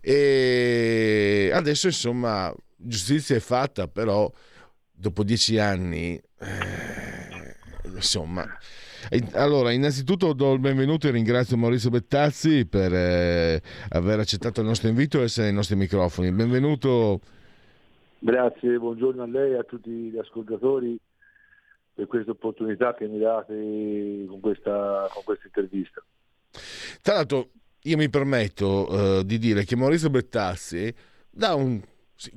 [0.00, 4.32] E adesso insomma giustizia è fatta, però
[4.90, 7.56] dopo dieci anni, eh,
[7.94, 8.46] insomma...
[9.32, 14.88] Allora, innanzitutto do il benvenuto e ringrazio Maurizio Bettazzi per eh, aver accettato il nostro
[14.88, 16.30] invito e essere ai nostri microfoni.
[16.30, 17.20] Benvenuto
[18.22, 20.98] Grazie, buongiorno a lei e a tutti gli ascoltatori
[21.94, 26.04] per questa opportunità che mi date con questa, con questa intervista.
[27.00, 27.48] Tra l'altro
[27.84, 30.94] io mi permetto uh, di dire che Maurizio Bettazzi
[31.30, 31.80] dà un,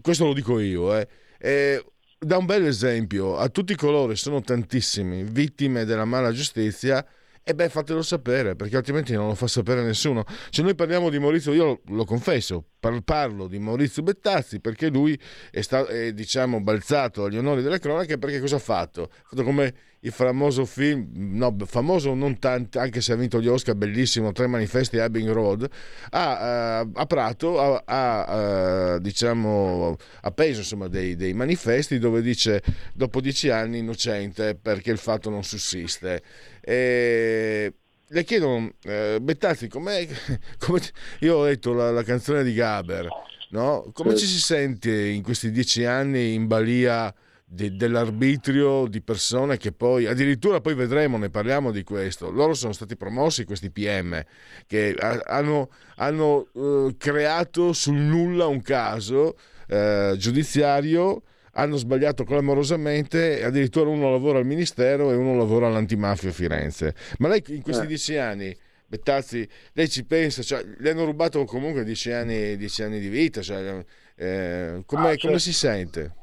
[0.01, 1.05] questo lo dico io, eh,
[1.37, 1.85] eh,
[2.17, 7.05] dà un bel esempio a tutti coloro, sono tantissimi, vittime della mala giustizia,
[7.43, 10.23] e beh fatelo sapere perché altrimenti non lo fa sapere nessuno.
[10.49, 12.67] Cioè noi parliamo di Maurizio, io lo confesso,
[13.03, 15.17] parlo di Maurizio Bettazzi perché lui
[15.51, 19.03] è, stato, è diciamo balzato agli onori delle cronache perché cosa ha fatto?
[19.03, 23.47] Ha fatto come il famoso film, no, famoso non tanto, anche se ha vinto gli
[23.47, 25.69] Oscar, bellissimo, Tre manifesti a Abbey Road,
[26.09, 32.61] ha, uh, a Prato ha, ha uh, diciamo, appeso insomma, dei, dei, manifesti dove dice
[32.93, 36.21] dopo dieci anni innocente perché il fatto non sussiste.
[36.59, 37.73] E
[38.07, 40.07] le chiedono, eh, Bettazzi, com'è,
[40.59, 40.79] come,
[41.19, 43.07] io ho letto la, la canzone di Gaber,
[43.49, 43.89] no?
[43.93, 47.13] come ci si sente in questi dieci anni in balia
[47.53, 52.73] de, dell'arbitrio di persone che poi, addirittura poi vedremo, ne parliamo di questo, loro sono
[52.73, 54.21] stati promossi questi PM
[54.67, 59.37] che hanno, hanno uh, creato sul nulla un caso
[59.69, 66.31] uh, giudiziario hanno sbagliato clamorosamente e addirittura uno lavora al Ministero e uno lavora all'antimafia
[66.31, 66.95] Firenze.
[67.19, 67.87] Ma lei in questi eh.
[67.87, 68.55] dieci anni,
[68.87, 73.41] Bettazzi, lei ci pensa, cioè, le hanno rubato comunque dieci anni, dieci anni di vita,
[73.41, 73.83] cioè,
[74.15, 75.39] eh, come, ah, certo.
[75.39, 76.15] si sente?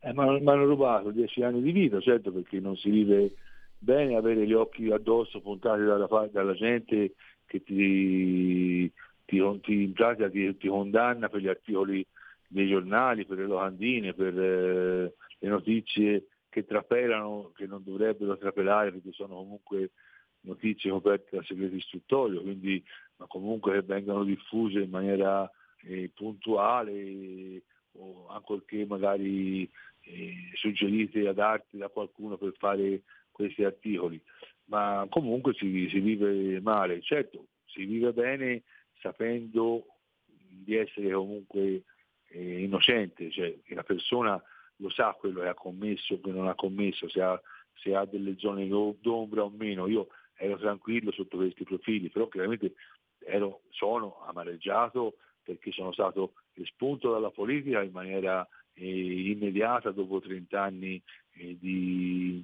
[0.00, 3.32] Eh, ma mi hanno rubato dieci anni di vita, certo, perché non si vive
[3.78, 7.14] bene avere gli occhi addosso puntati dalla, dalla gente
[7.46, 8.92] che ti,
[9.24, 12.06] ti, ti, ti, ti condanna per gli articoli
[12.50, 18.90] dei giornali, per le locandine, per eh, le notizie che trapelano, che non dovrebbero trapelare
[18.90, 19.92] perché sono comunque
[20.40, 22.82] notizie coperte da segreto istruttorio, quindi,
[23.16, 25.48] ma comunque che vengano diffuse in maniera
[25.84, 29.70] eh, puntuale, o ancorché magari
[30.02, 34.20] eh, suggerite ad arte da qualcuno per fare questi articoli,
[34.64, 38.62] ma comunque si, si vive male, certo si vive bene
[39.00, 39.86] sapendo
[40.26, 41.84] di essere comunque
[42.30, 44.42] eh, innocente, cioè che la persona
[44.76, 47.40] lo sa quello che ha commesso o che non ha commesso, se ha,
[47.74, 49.86] se ha delle zone d'ombra o meno.
[49.86, 52.74] Io ero tranquillo sotto questi profili, però chiaramente
[53.18, 60.62] ero, sono amareggiato perché sono stato espunto dalla politica in maniera eh, immediata dopo 30
[60.62, 61.02] anni
[61.34, 62.42] eh, di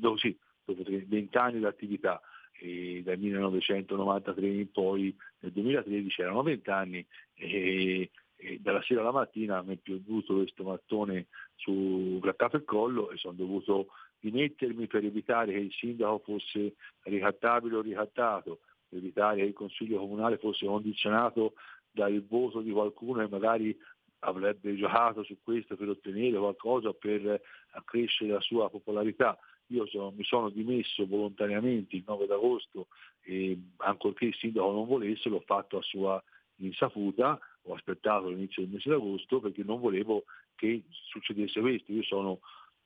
[0.00, 2.20] no, sì, dopo 20 anni di attività
[2.52, 9.12] e dal 1993 in poi nel 2013 erano 20 anni e, e dalla sera alla
[9.12, 11.26] mattina mi è piovuto questo mattone
[11.56, 17.76] su Grattato il collo e sono dovuto dimettermi per evitare che il sindaco fosse ricattabile
[17.76, 21.54] o ricattato, per evitare che il consiglio comunale fosse condizionato
[21.90, 23.76] dal voto di qualcuno che magari
[24.20, 27.40] avrebbe giocato su questo per ottenere qualcosa, per
[27.72, 29.38] accrescere la sua popolarità.
[29.68, 32.88] Io sono, mi sono dimesso volontariamente il 9 d'agosto
[33.22, 36.22] e ancorché il sindaco non volesse l'ho fatto a sua
[36.56, 41.92] insaputa, ho aspettato l'inizio del mese d'agosto perché non volevo che succedesse questo.
[41.92, 42.40] Io sono,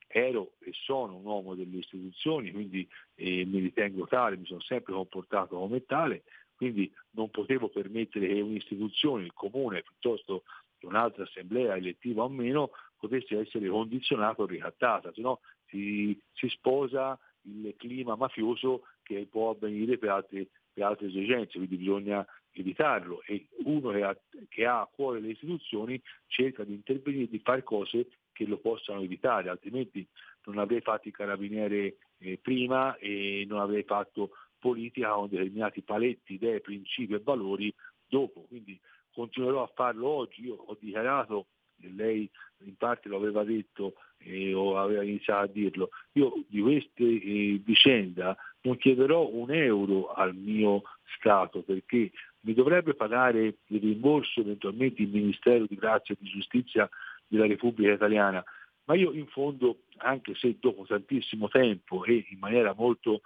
[0.07, 4.93] ero e sono un uomo delle istituzioni, quindi eh, mi ritengo tale, mi sono sempre
[4.93, 6.23] comportato come tale,
[6.55, 10.43] quindi non potevo permettere che un'istituzione, il comune, piuttosto
[10.77, 16.47] che un'altra assemblea elettiva o meno, potesse essere condizionata o ricattata, se no si, si
[16.49, 23.21] sposa il clima mafioso che può avvenire per altre, per altre esigenze, quindi bisogna evitarlo
[23.25, 24.17] e uno che ha,
[24.49, 29.01] che ha, a cuore le istituzioni cerca di intervenire, di fare cose che lo possano
[29.01, 30.05] evitare, altrimenti
[30.45, 36.33] non avrei fatto il carabiniere eh, prima e non avrei fatto politica con determinati paletti,
[36.33, 37.73] idee, principi e valori
[38.07, 38.41] dopo.
[38.47, 38.79] Quindi
[39.11, 41.47] continuerò a farlo oggi, io ho dichiarato
[41.95, 42.29] lei
[42.63, 47.61] in parte lo aveva detto eh, o aveva iniziato a dirlo, io di questa eh,
[47.63, 50.83] vicenda non chiederò un euro al mio
[51.17, 52.11] Stato perché
[52.45, 56.87] mi dovrebbe pagare il rimborso eventualmente il Ministero di Grazia e di Giustizia
[57.27, 58.43] della Repubblica Italiana,
[58.85, 63.21] ma io in fondo, anche se dopo tantissimo tempo e in maniera molto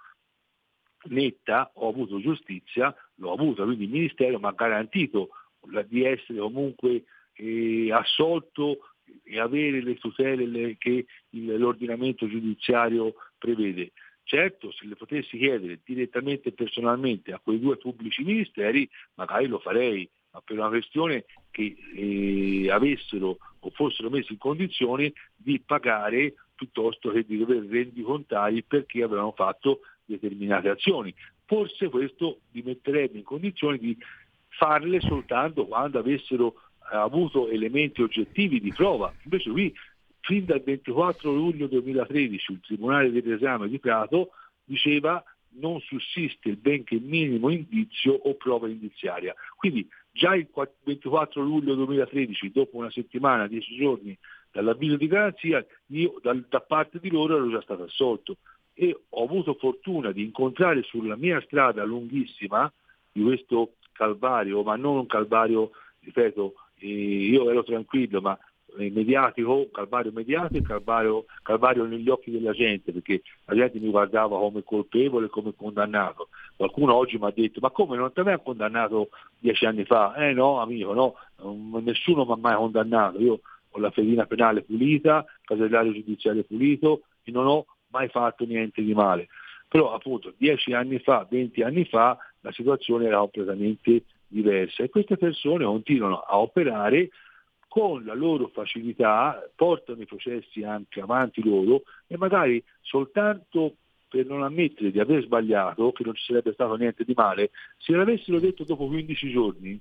[1.04, 5.30] netta ho avuto giustizia, l'ho avuta, quindi il Ministero mi ha garantito
[5.86, 7.04] di essere comunque
[7.34, 8.90] eh, assolto
[9.22, 13.92] e avere le tutele le, che l'ordinamento giudiziario prevede.
[14.30, 19.58] Certo, se le potessi chiedere direttamente e personalmente a quei due pubblici ministeri, magari lo
[19.58, 26.34] farei, ma per una questione che eh, avessero o fossero messi in condizione di pagare
[26.54, 31.12] piuttosto che di dover rendicontare perché avevano fatto determinate azioni.
[31.44, 33.98] Forse questo li metterebbe in condizione di
[34.46, 36.54] farle soltanto quando avessero
[36.92, 39.12] avuto elementi oggettivi di prova.
[39.24, 39.74] Invece qui,
[40.20, 44.30] fin dal 24 luglio 2013, il Tribunale dell'esame di Prato
[44.64, 49.34] diceva non sussiste il benché minimo indizio o prova indiziaria.
[49.56, 50.46] Quindi già il
[50.84, 54.16] 24 luglio 2013, dopo una settimana, dieci giorni
[54.52, 58.36] dall'avviso di garanzia, io da, da parte di loro ero già stato assolto
[58.74, 62.72] e ho avuto fortuna di incontrare sulla mia strada lunghissima
[63.12, 68.38] di questo calvario, ma non un calvario, ripeto, io ero tranquillo, ma
[68.76, 74.62] mediatico, calvario mediatico calvario, calvario negli occhi della gente, perché la gente mi guardava come
[74.62, 76.28] colpevole, come condannato.
[76.56, 80.14] Qualcuno oggi mi ha detto, ma come non ti aveva condannato dieci anni fa?
[80.14, 81.14] Eh no, amico, no,
[81.80, 83.18] nessuno mi ha mai condannato.
[83.20, 88.82] Io ho la fedina penale pulita, casellario giudiziario pulito e non ho mai fatto niente
[88.82, 89.28] di male.
[89.68, 95.16] Però appunto dieci anni fa, venti anni fa, la situazione era completamente diversa e queste
[95.16, 97.10] persone continuano a operare
[97.70, 103.76] con la loro facilità, portano i processi anche avanti loro e magari soltanto
[104.08, 107.92] per non ammettere di aver sbagliato, che non ci sarebbe stato niente di male, se
[107.92, 109.80] l'avessero detto dopo 15 giorni,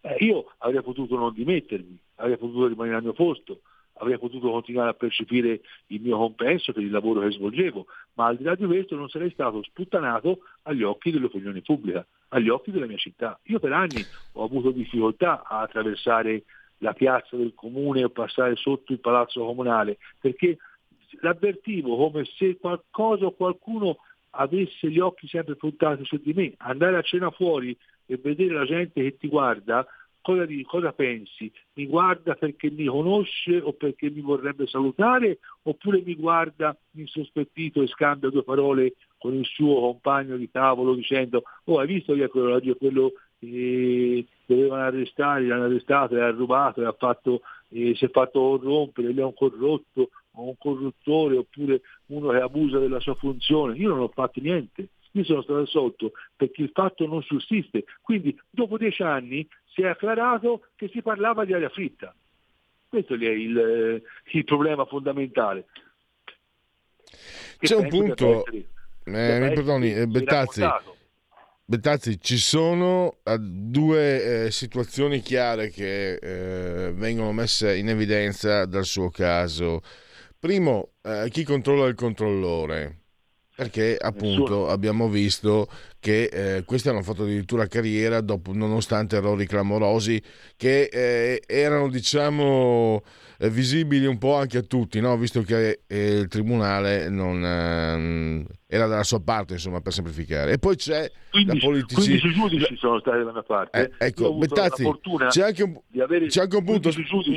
[0.00, 3.60] eh, io avrei potuto non dimettermi, avrei potuto rimanere al mio posto,
[3.98, 8.36] avrei potuto continuare a percepire il mio compenso per il lavoro che svolgevo, ma al
[8.36, 12.86] di là di questo non sarei stato sputtanato agli occhi dell'opinione pubblica, agli occhi della
[12.86, 13.38] mia città.
[13.44, 16.42] Io per anni ho avuto difficoltà a attraversare
[16.82, 20.58] la piazza del comune o passare sotto il palazzo comunale, perché
[21.20, 23.98] l'avvertivo come se qualcosa o qualcuno
[24.30, 27.76] avesse gli occhi sempre puntati su di me, andare a cena fuori
[28.06, 29.86] e vedere la gente che ti guarda
[30.22, 31.52] cosa, dici, cosa pensi?
[31.74, 37.88] Mi guarda perché mi conosce o perché mi vorrebbe salutare oppure mi guarda insospettito e
[37.88, 42.60] scambia due parole con il suo compagno di tavolo dicendo oh hai visto che quello,
[42.76, 43.12] quello
[43.44, 49.20] e dovevano arrestare, l'hanno arrestato, l'ha rubato, l'ha fatto, eh, si è fatto corrompere, lui
[49.20, 53.76] è un corrotto o un corruttore oppure uno che abusa della sua funzione.
[53.76, 57.84] Io non ho fatto niente, io sono stato assolto perché il fatto non sussiste.
[58.00, 62.14] Quindi dopo dieci anni si è acclarato che si parlava di aria fritta.
[62.88, 64.02] Questo è il, eh,
[64.36, 65.66] il problema fondamentale.
[67.58, 68.64] C'è un punto, eh,
[69.04, 70.06] mi perdoni, eh,
[71.72, 78.84] Bettazzi, ci sono eh, due eh, situazioni chiare che eh, vengono messe in evidenza dal
[78.84, 79.80] suo caso.
[80.38, 83.01] Primo, eh, chi controlla il controllore?
[83.62, 85.68] Perché appunto abbiamo visto
[86.00, 90.20] che eh, questi hanno fatto addirittura carriera dopo, nonostante errori clamorosi
[90.56, 93.02] che eh, erano diciamo
[93.38, 95.16] eh, visibili un po' anche a tutti, no?
[95.16, 100.52] visto che eh, il tribunale non, ehm, era dalla sua parte, insomma, per semplificare.
[100.52, 102.00] E poi c'è 15, la politicità.
[102.00, 103.92] 15 giudici sono stati dalla mia parte.
[103.98, 104.88] Eh, ecco, Bettazzi,
[105.28, 105.80] c'è anche un,
[106.28, 106.90] c'è anche un punto.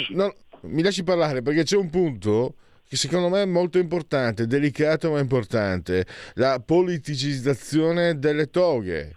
[0.10, 2.56] No, mi lasci parlare perché c'è un punto
[2.96, 9.16] che secondo me è molto importante, delicato ma importante, la politicizzazione delle toghe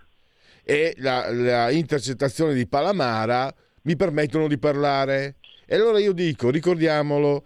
[0.65, 3.53] e la, la intercettazione di Palamara
[3.83, 5.37] mi permettono di parlare.
[5.65, 7.45] E allora io dico, ricordiamolo,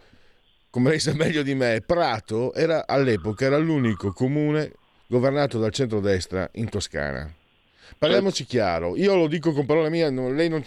[0.70, 4.72] come lei sa meglio di me, Prato era all'epoca era l'unico comune
[5.06, 7.41] governato dal centrodestra in Toscana.
[7.98, 10.64] Parliamoci chiaro, io lo dico con parole mie, lei non,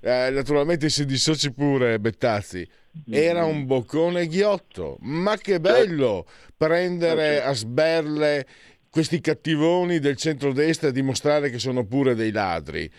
[0.00, 2.66] eh, naturalmente si dissoci pure Bettazzi,
[3.10, 8.46] era un boccone ghiotto, ma che bello prendere a sberle
[8.88, 12.90] questi cattivoni del centrodestra e dimostrare che sono pure dei ladri.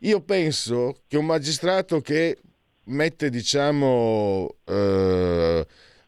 [0.00, 2.38] Io penso che un magistrato che
[2.84, 5.66] mette, diciamo, eh,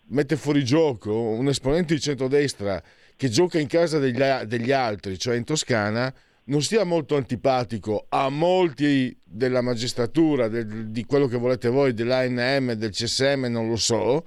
[0.08, 2.82] mette fuori gioco un esponente di centrodestra
[3.16, 6.12] che gioca in casa degli, degli altri, cioè in Toscana,
[6.51, 12.72] non sia molto antipatico a molti della magistratura, del, di quello che volete voi, dell'ANM,
[12.72, 14.24] del CSM, non lo so,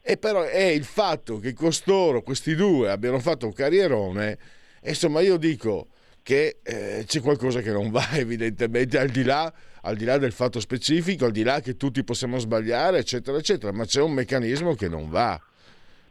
[0.00, 4.38] e però è il fatto che costoro, questi due, abbiano fatto un carrierone,
[4.84, 5.88] insomma io dico
[6.22, 9.52] che eh, c'è qualcosa che non va evidentemente al di, là,
[9.82, 13.72] al di là del fatto specifico, al di là che tutti possiamo sbagliare, eccetera, eccetera,
[13.72, 15.40] ma c'è un meccanismo che non va.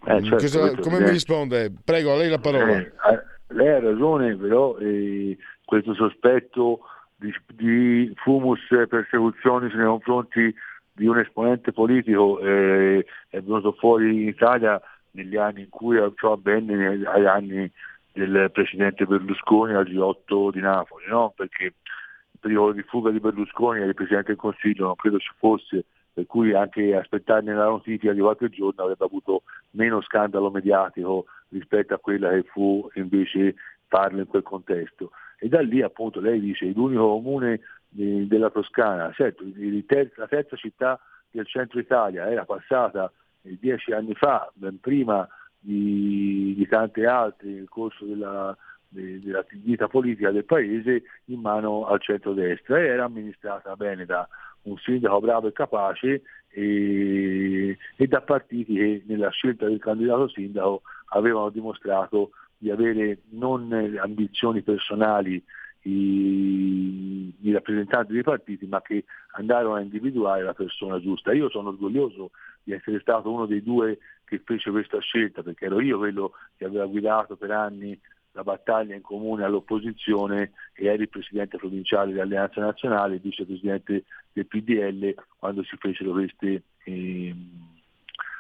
[0.08, 1.72] Eh, certo, Cosa, come mi risponde?
[1.84, 2.78] Prego, a lei la parola.
[2.78, 2.91] Eh,
[3.48, 6.80] lei ha ragione, però eh, questo sospetto
[7.16, 10.54] di, di, fumus persecuzioni nei confronti
[10.91, 14.82] di un esponente politico eh, è venuto fuori in Italia
[15.12, 17.72] negli anni in cui ciò avvenne agli anni
[18.12, 21.34] del presidente Berlusconi al G8 di Napoli, no?
[21.36, 21.74] perché il
[22.39, 25.86] pericolo di fuga di Berlusconi e del Presidente del Consiglio non credo ci fosse,
[26.16, 31.93] per cui anche aspettarne la notifica di qualche giorno avrebbe avuto meno scandalo mediatico rispetto
[31.93, 33.55] a quella che fu invece
[33.88, 35.11] farlo in quel contesto.
[35.38, 37.59] E da lì appunto lei dice l'unico comune
[37.89, 40.97] di, della Toscana, certo, la terza città
[41.30, 43.11] del centro Italia era passata
[43.41, 45.28] eh, dieci anni fa, ben prima
[45.59, 48.55] di, di tante altre nel corso della,
[48.96, 54.28] della vita politica del paese in mano al centro-destra e era amministrata bene da
[54.64, 60.82] un sindaco bravo e capace e, e da partiti che nella scelta del candidato sindaco
[61.10, 63.72] avevano dimostrato di avere non
[64.02, 65.43] ambizioni personali
[65.84, 71.34] i, i, rappresentanti dei partiti, ma che andarono a individuare la persona giusta.
[71.34, 72.32] Io sono orgoglioso
[72.64, 76.66] di essere stato uno dei due che fece questa scelta, perché ero io quello che
[76.66, 78.00] aveva guidato per anni
[78.36, 85.64] la battaglia in comune all'opposizione e eri presidente provinciale dell'Alleanza Nazionale, vicepresidente del PDL quando
[85.64, 87.34] si fecero queste, eh,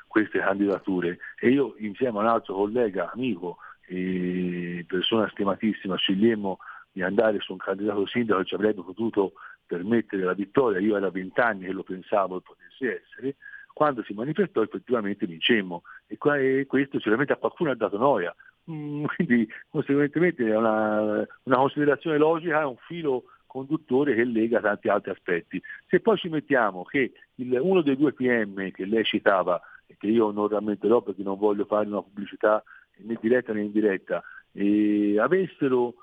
[0.07, 1.17] queste candidature.
[1.39, 6.57] E io insieme a un altro collega, amico, eh, persona stimatissima, scegliemmo
[6.91, 9.33] di andare su un candidato sindaco che ci avrebbe potuto
[9.65, 13.35] permettere la vittoria, io era vent'anni che lo pensavo potesse essere,
[13.73, 15.83] quando si manifestò effettivamente vincemmo.
[16.07, 18.35] E, questo sicuramente a qualcuno ha dato noia,
[19.15, 25.11] quindi conseguentemente è una, una considerazione logica, è un filo conduttore che lega tanti altri
[25.11, 25.61] aspetti.
[25.87, 30.07] Se poi ci mettiamo che il, uno dei due PM che lei citava, e che
[30.07, 32.63] io non rammenterò perché non voglio fare una pubblicità
[32.97, 35.95] né diretta né indiretta, eh, avessero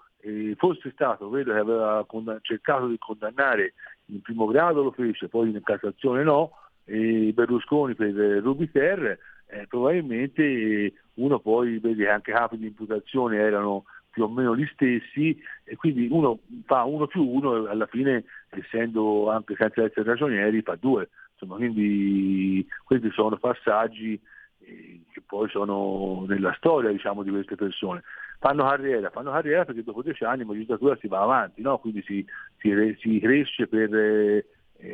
[0.56, 2.06] fosse stato quello che aveva
[2.42, 3.74] cercato di condannare
[4.06, 6.52] in primo grado lo fece, poi in Cassazione no,
[6.84, 8.12] Berlusconi per
[8.42, 14.54] Rubiter, eh, probabilmente uno poi vede che anche capi di imputazione erano più o meno
[14.54, 19.82] gli stessi e quindi uno fa uno più uno e alla fine essendo anche senza
[19.84, 21.08] essere ragionieri fa due.
[21.32, 24.20] Insomma, quindi questi sono passaggi
[24.60, 28.02] eh, che poi sono nella storia diciamo, di queste persone.
[28.38, 31.78] Fanno carriera, fanno carriera perché dopo dieci anni in magistratura si va avanti, no?
[31.78, 32.24] quindi si,
[32.58, 34.44] si, si, cresce per, eh,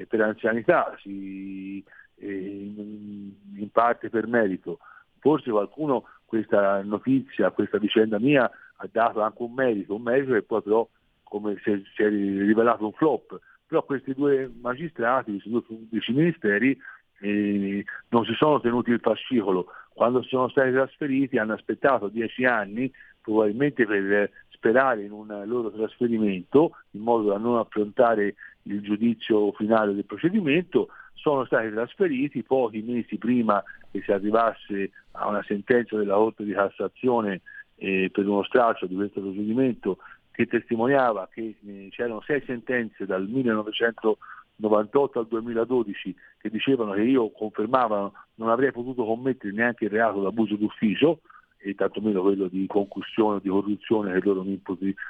[0.09, 1.83] per anzianità, si,
[2.17, 4.79] eh, in, in parte per merito.
[5.19, 10.43] Forse qualcuno questa notizia, questa vicenda mia ha dato anche un merito, un merito che
[10.43, 10.89] poi però
[11.23, 13.39] come si è, si è rivelato un flop.
[13.67, 16.79] Però questi due magistrati, questi due pubblici ministeri
[17.21, 19.67] eh, non si sono tenuti il fascicolo.
[19.93, 26.73] Quando sono stati trasferiti hanno aspettato dieci anni, probabilmente per sperare in un loro trasferimento,
[26.91, 33.17] in modo da non affrontare il giudizio finale del procedimento, sono stati trasferiti pochi mesi
[33.17, 37.41] prima che si arrivasse a una sentenza della Corte di Cassazione
[37.77, 39.99] eh, per uno straccio di questo procedimento
[40.31, 47.31] che testimoniava che eh, c'erano sei sentenze dal 1998 al 2012 che dicevano che io
[47.31, 51.21] confermavano non avrei potuto commettere neanche il reato d'abuso d'ufficio
[51.59, 54.61] e tantomeno quello di concussione o di corruzione che loro mi,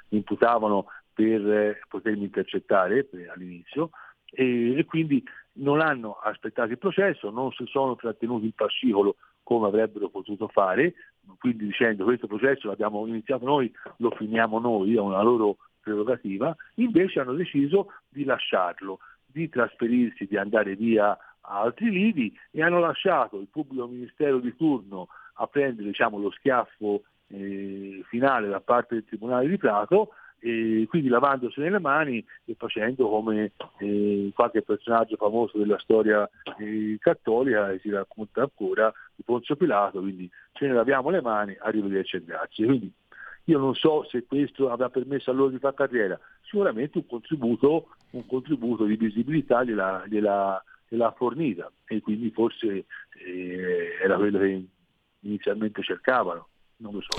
[0.08, 3.90] imputavano per eh, potermi intercettare all'inizio.
[4.30, 5.22] E, quindi
[5.54, 10.94] non hanno aspettato il processo, non si sono trattenuti il fascicolo come avrebbero potuto fare,
[11.38, 17.20] quindi dicendo questo processo l'abbiamo iniziato noi, lo finiamo noi, è una loro prerogativa, invece
[17.20, 21.16] hanno deciso di lasciarlo, di trasferirsi, di andare via
[21.48, 26.30] a altri lidi e hanno lasciato il pubblico ministero di turno a prendere diciamo, lo
[26.30, 32.54] schiaffo eh, finale da parte del Tribunale di Prato e quindi lavandosene le mani e
[32.56, 36.28] facendo come eh, qualche personaggio famoso della storia
[36.58, 41.56] eh, cattolica e si racconta ancora di Ponzio Pilato, quindi ce ne laviamo le mani,
[41.58, 42.66] arrivederci e grazie.
[42.66, 42.92] Quindi
[43.44, 47.88] io non so se questo avrà permesso a loro di fare carriera, sicuramente un contributo,
[48.10, 52.86] un contributo di visibilità gliela, gliela, gliela fornita e quindi forse
[53.24, 54.66] eh, era quello che
[55.20, 57.14] inizialmente cercavano, non lo so.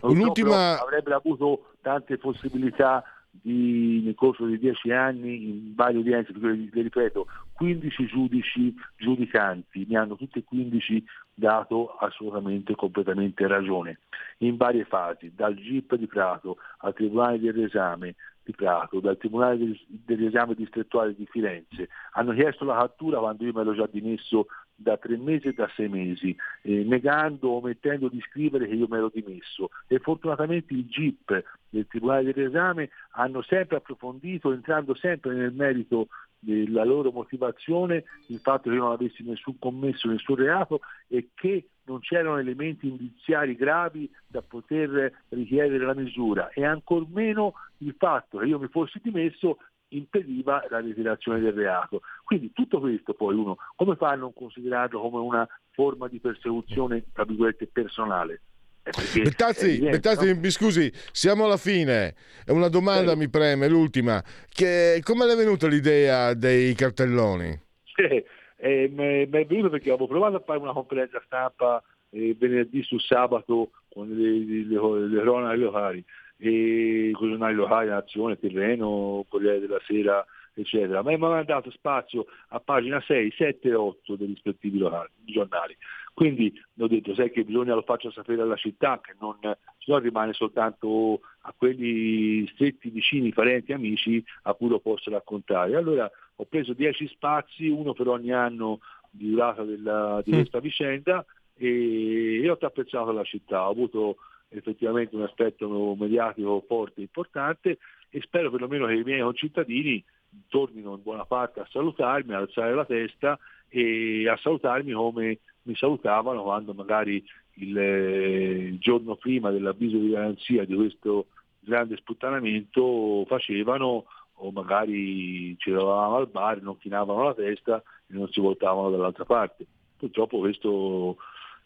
[0.00, 0.76] Un'ultima...
[0.76, 6.68] So, avrebbero avuto tante possibilità di, nel corso di dieci anni in varie udienze, perché
[6.72, 14.00] le ripeto, 15 giudici giudicanti, mi hanno tutti e 15 dato assolutamente completamente ragione,
[14.38, 18.14] in varie fasi, dal GIP di Prato al Tribunale dell'esame di
[18.52, 23.74] Prato, dal Tribunale dell'esame distrettuale di Firenze, hanno chiesto la cattura quando io me l'ho
[23.74, 28.68] già dimesso da tre mesi e da sei mesi, eh, negando o omettendo di scrivere
[28.68, 29.70] che io mi ero dimesso.
[29.86, 36.08] E fortunatamente il GIP del Tribunale dell'esame hanno sempre approfondito, entrando sempre nel merito
[36.46, 41.70] della loro motivazione, il fatto che io non avessi nessun commesso nessun reato e che
[41.86, 48.38] non c'erano elementi indiziari gravi da poter richiedere la misura e ancor meno il fatto
[48.38, 52.02] che io mi fossi dimesso impediva la ritirazione del reato.
[52.24, 57.04] Quindi tutto questo poi uno come fa a non considerarlo come una forma di persecuzione
[57.12, 58.40] tra virgolette personale?
[58.86, 60.40] Eh, Bettazzi, Bettazzi no?
[60.40, 62.14] mi scusi, siamo alla fine.
[62.44, 63.18] È una domanda sì.
[63.18, 64.22] mi preme, l'ultima.
[64.48, 67.60] Che, come le è venuta l'idea dei cartelloni?
[67.82, 68.24] Sì,
[68.58, 72.98] eh, mi è venuto perché avevo provato a fare una conferenza stampa eh, venerdì su
[72.98, 76.04] sabato con le cronache locali
[76.38, 80.24] e con i giornali locali, Nazione, Terreno, Corriere della Sera,
[80.60, 84.78] eccetera, ma mi hanno dato spazio a pagina 6, 7 e 8 dei rispettivi
[85.24, 85.76] giornali.
[86.14, 89.98] Quindi ho detto, sai che bisogna lo faccio sapere alla città, che non, se no
[89.98, 95.76] rimane soltanto a quelli stretti vicini, parenti, amici a cui lo posso raccontare.
[95.76, 98.80] Allora ho preso 10 spazi, uno per ogni anno
[99.10, 103.66] di durata della, di questa vicenda e, e ho tappezato la città.
[103.66, 104.16] Ho avuto
[104.48, 107.78] effettivamente un aspetto mediatico forte e importante
[108.08, 110.02] e spero perlomeno che i miei concittadini
[110.48, 115.74] tornino in buona parte a salutarmi, a alzare la testa e a salutarmi come mi
[115.74, 117.24] salutavano quando magari
[117.54, 121.26] il, il giorno prima dell'avviso di garanzia di questo
[121.60, 124.04] grande sputtanamento facevano
[124.38, 129.24] o magari ci trovavamo al bar, non chinavano la testa e non si voltavano dall'altra
[129.24, 129.66] parte.
[129.96, 131.16] Purtroppo questo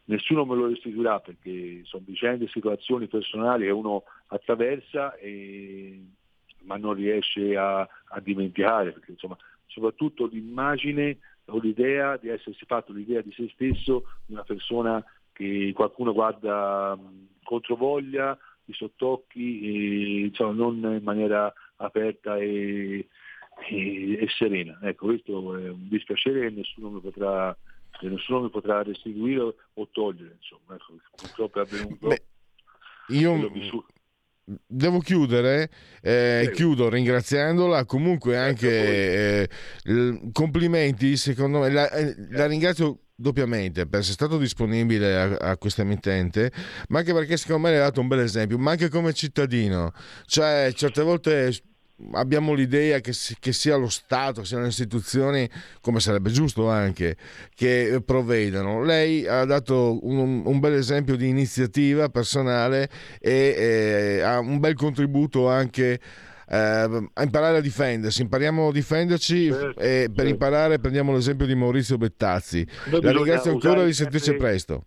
[0.04, 6.00] nessuno me lo restituirà perché sono vicende situazioni personali che uno attraversa e,
[6.62, 9.36] ma non riesce a, a dimenticare, perché insomma,
[9.66, 15.72] soprattutto l'immagine o l'idea di essersi fatto l'idea di se stesso di una persona che
[15.74, 16.98] qualcuno guarda
[17.42, 23.08] contro voglia, di sottocchi, e, insomma, non in maniera aperta e,
[23.68, 24.78] e, e serena.
[24.82, 27.56] Ecco, questo è un dispiacere che nessuno mi potrà
[28.02, 32.08] nessuno mi potrà restituire o togliere, insomma, ecco, purtroppo è avvenuto.
[32.08, 32.22] Beh,
[33.08, 33.50] io
[34.66, 35.70] devo chiudere,
[36.02, 39.48] eh, chiudo ringraziandola, comunque anche
[39.84, 45.56] eh, complimenti, secondo me, la, eh, la ringrazio doppiamente per essere stato disponibile a, a
[45.58, 46.50] questa emittente,
[46.88, 49.92] ma anche perché secondo me le ha dato un bel esempio, ma anche come cittadino.
[50.24, 51.52] Cioè, certe volte
[52.12, 55.48] abbiamo l'idea che, si, che, sia lo Stato, siano le istituzioni,
[55.80, 57.16] come sarebbe giusto anche,
[57.54, 58.82] che provvedano.
[58.82, 62.88] Lei ha dato un, un bel esempio di iniziativa personale
[63.18, 66.00] e eh, ha un bel contributo anche
[66.48, 66.56] eh,
[67.12, 68.22] a imparare a difendersi.
[68.22, 70.30] Impariamo a difenderci certo, e per certo.
[70.30, 72.66] imparare prendiamo l'esempio di Maurizio Bettazzi.
[72.90, 74.84] La ringrazio ancora e vi sentirci presto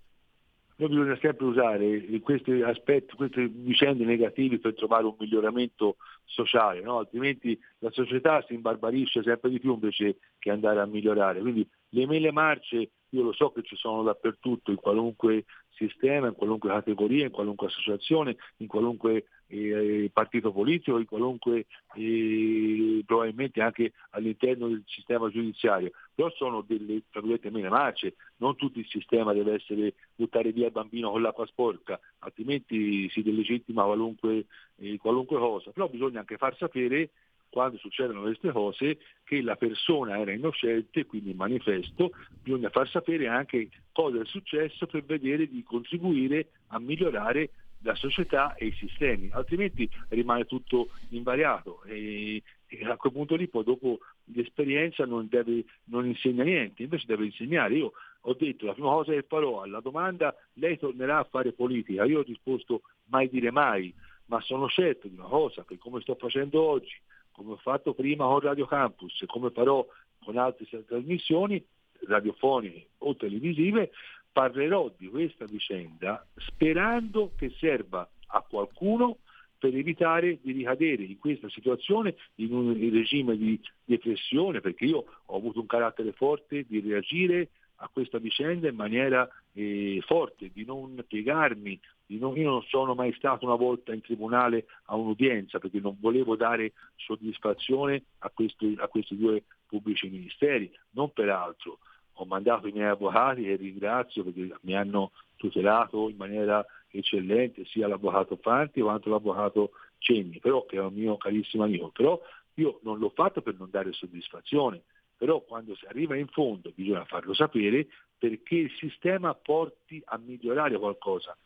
[0.84, 6.98] noi bisogna sempre usare questi aspetti, queste vicende negative per trovare un miglioramento sociale, no?
[7.00, 11.40] altrimenti la società si imbarbarisce sempre di più invece che andare a migliorare.
[11.40, 16.34] Quindi le mele marce io lo so che ci sono dappertutto, in qualunque sistema, in
[16.34, 23.94] qualunque categoria, in qualunque associazione, in qualunque eh, partito politico, in qualunque eh, probabilmente anche
[24.12, 29.54] all'interno del sistema giudiziario, però sono delle tra virgolette marce, non tutto il sistema deve
[29.54, 34.46] essere buttare via il bambino con l'acqua sporca, altrimenti si delegittima qualunque,
[34.78, 37.12] eh, qualunque cosa, però bisogna anche far sapere
[37.54, 42.10] quando succedono queste cose che la persona era innocente, quindi in manifesto
[42.42, 47.52] bisogna far sapere anche cosa è successo per vedere di contribuire a migliorare
[47.84, 53.48] la società e i sistemi, altrimenti rimane tutto invariato e, e a quel punto lì
[53.48, 54.00] poi dopo
[54.34, 57.76] l'esperienza non, deve, non insegna niente, invece deve insegnare.
[57.76, 57.92] Io
[58.22, 62.20] ho detto la prima cosa che farò alla domanda lei tornerà a fare politica, io
[62.20, 63.94] ho risposto mai dire mai,
[64.26, 67.00] ma sono certo di una cosa, che come sto facendo oggi,
[67.34, 69.86] come ho fatto prima con Radio Campus, come farò
[70.24, 71.64] con altre trasmissioni
[72.08, 73.92] radiofoniche o televisive,
[74.32, 79.18] parlerò di questa vicenda sperando che serva a qualcuno
[79.58, 85.38] per evitare di ricadere in questa situazione in un regime di depressione, perché io ho
[85.38, 87.50] avuto un carattere forte di reagire
[87.84, 92.96] a questa vicenda in maniera eh, forte, di non piegarmi, di non, io non sono
[92.96, 98.76] mai stato una volta in tribunale a un'udienza perché non volevo dare soddisfazione a questi,
[98.80, 101.80] a questi due pubblici ministeri, non per altro.
[102.18, 107.88] Ho mandato i miei avvocati e ringrazio perché mi hanno tutelato in maniera eccellente sia
[107.88, 112.20] l'avvocato Fanti quanto l'avvocato Cenni, però che è un mio carissimo amico, però
[112.56, 114.84] io non l'ho fatto per non dare soddisfazione,
[115.24, 120.78] però quando si arriva in fondo bisogna farlo sapere perché il sistema porti a migliorare
[120.78, 121.38] qualcosa.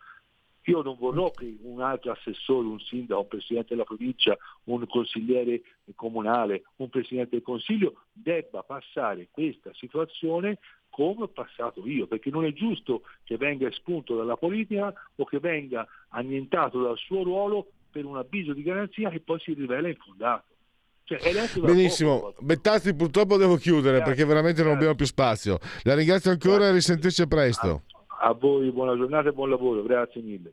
[0.63, 5.61] Io non vorrò che un altro assessore, un sindaco, un presidente della provincia, un consigliere
[5.93, 10.57] comunale, un presidente del consiglio debba passare questa situazione
[10.89, 15.39] come ho passato io, perché non è giusto che venga espunto dalla politica o che
[15.39, 20.56] venga annientato dal suo ruolo per un avviso di garanzia che poi si rivela infondato.
[21.07, 24.13] Cioè, Benissimo, Bettazzi purtroppo devo chiudere Grazie.
[24.13, 25.57] perché veramente non abbiamo più spazio.
[25.83, 26.69] La ringrazio ancora Grazie.
[26.69, 27.83] e risentirci presto.
[28.07, 30.51] A, a voi buona giornata e buon lavoro, grazie mille.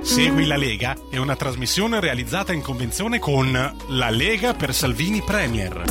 [0.00, 3.52] Segui la Lega è una trasmissione realizzata in convenzione con
[3.90, 5.82] La Lega per Salvini Premier.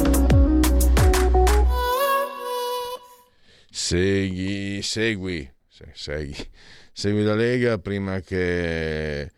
[3.69, 6.35] Segui, segui, segui,
[6.91, 9.29] segui la Lega prima che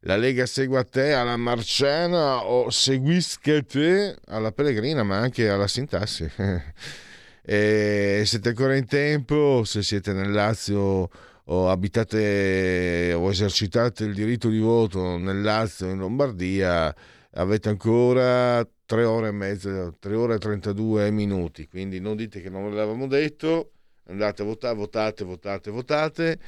[0.00, 6.30] la Lega segua te alla Marciana o seguisca te alla Pellegrina, ma anche alla Sintassi.
[7.42, 11.10] e siete ancora in tempo, se siete nel Lazio
[11.44, 16.94] o abitate o esercitate il diritto di voto nel Lazio in Lombardia,
[17.32, 22.48] avete ancora 3 ore e mezza, 3 ore e 32 minuti, quindi non dite che
[22.48, 23.72] non ve l'avevamo detto,
[24.04, 26.38] andate a votare, votate, votate, votate.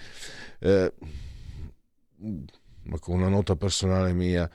[0.61, 0.93] Eh,
[2.85, 4.49] ma con una nota personale mia,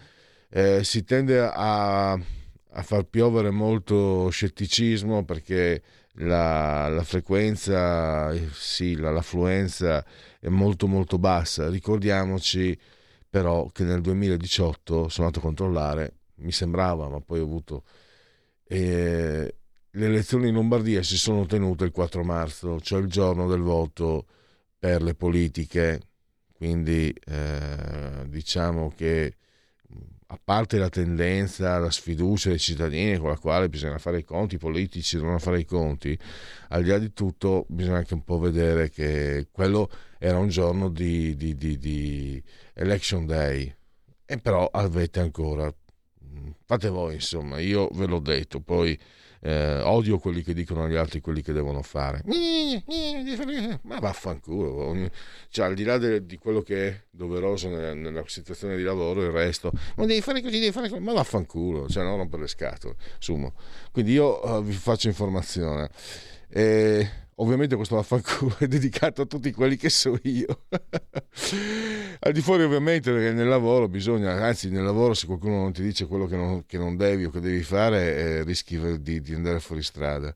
[0.50, 5.82] eh, si tende a, a, far piovere molto scetticismo perché
[6.20, 10.04] la, la frequenza, sì, la, l'affluenza
[10.40, 11.70] è molto molto bassa.
[11.70, 12.78] Ricordiamoci
[13.30, 17.84] però che nel 2018 sono andato a controllare, mi sembrava, ma poi ho avuto...
[18.70, 19.56] Eh,
[19.98, 24.28] le elezioni in Lombardia si sono tenute il 4 marzo, cioè il giorno del voto
[24.78, 26.02] per le politiche
[26.58, 29.36] quindi eh, diciamo che
[30.30, 34.56] a parte la tendenza, la sfiducia dei cittadini con la quale bisogna fare i conti,
[34.56, 36.18] i politici devono fare i conti,
[36.70, 39.90] al di là di tutto bisogna anche un po' vedere che quello
[40.20, 42.44] era un giorno di, di, di, di
[42.74, 43.74] election day.
[44.26, 45.74] E però avete ancora,
[46.66, 49.00] fate voi insomma, io ve l'ho detto, poi
[49.42, 52.22] eh, odio quelli che dicono agli altri quelli che devono fare.
[53.84, 55.10] Ma vaffanculo,
[55.50, 59.24] cioè, al di là de, di quello che è doveroso nella, nella, situazione di lavoro,
[59.24, 62.48] il resto, ma devi fare così, devi fare così, ma vaffanculo, cioè non rompere le
[62.48, 62.96] scatole.
[63.20, 63.54] Sumo.
[63.92, 65.90] Quindi io uh, vi faccio informazione.
[66.50, 67.10] Eh,
[67.40, 70.64] Ovviamente questo vaffanculo è dedicato a tutti quelli che so io.
[72.20, 75.84] Al di fuori ovviamente perché nel lavoro bisogna, anzi nel lavoro se qualcuno non ti
[75.84, 79.34] dice quello che non, che non devi o che devi fare eh, rischi di, di,
[79.36, 80.34] andare fuori strada.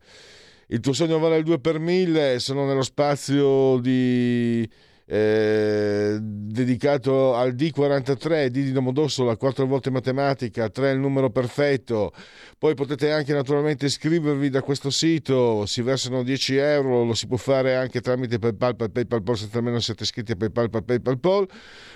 [0.67, 4.69] Il tuo sogno vale il 2 per 1000, sono nello spazio di
[5.13, 12.13] eh, dedicato al D43, D di Domodossola, 4 volte matematica, 3 è il numero perfetto.
[12.57, 17.35] Poi potete anche naturalmente iscrivervi da questo sito, si versano 10 euro, lo si può
[17.35, 21.47] fare anche tramite PayPal, PayPal, Pol, senza almeno siete iscritti a PayPal, PayPal, Pol.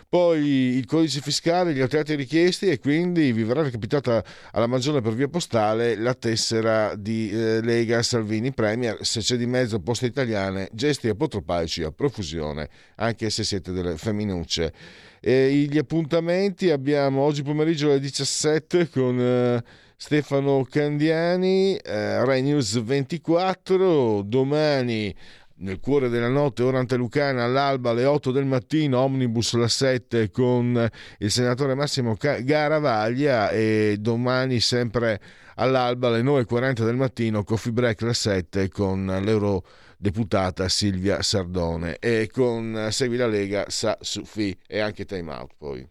[0.09, 0.41] Poi
[0.77, 5.27] il codice fiscale, gli altri richiesti e quindi vi verrà recapitata alla maggiore per via
[5.27, 11.07] postale la tessera di eh, Lega Salvini Premier, se c'è di mezzo poste italiane, gesti
[11.07, 12.69] apotropaici a profusione
[13.05, 14.73] anche se siete delle femminucce.
[15.19, 19.63] E gli appuntamenti abbiamo oggi pomeriggio alle 17 con eh,
[19.97, 25.15] Stefano Candiani, eh, Rai News 24, domani
[25.57, 30.87] nel cuore della notte, ora antelucana, all'alba alle 8 del mattino, omnibus la 7 con
[31.19, 35.21] il senatore Massimo Garavaglia e domani sempre
[35.55, 39.63] all'alba alle 9.40 del mattino, coffee break la 7 con l'Euro
[40.05, 45.87] deputata Silvia Sardone e con Segui la Lega sa Sufi e anche Time Out poi.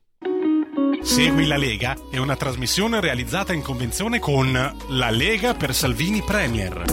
[1.03, 4.53] Segui la Lega è una trasmissione realizzata in convenzione con
[4.91, 6.85] La Lega per Salvini Premier.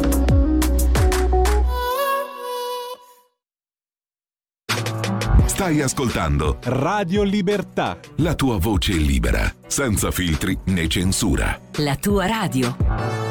[5.46, 8.00] Stai ascoltando Radio Libertà.
[8.18, 11.60] La tua voce libera, senza filtri né censura.
[11.76, 13.31] La tua radio.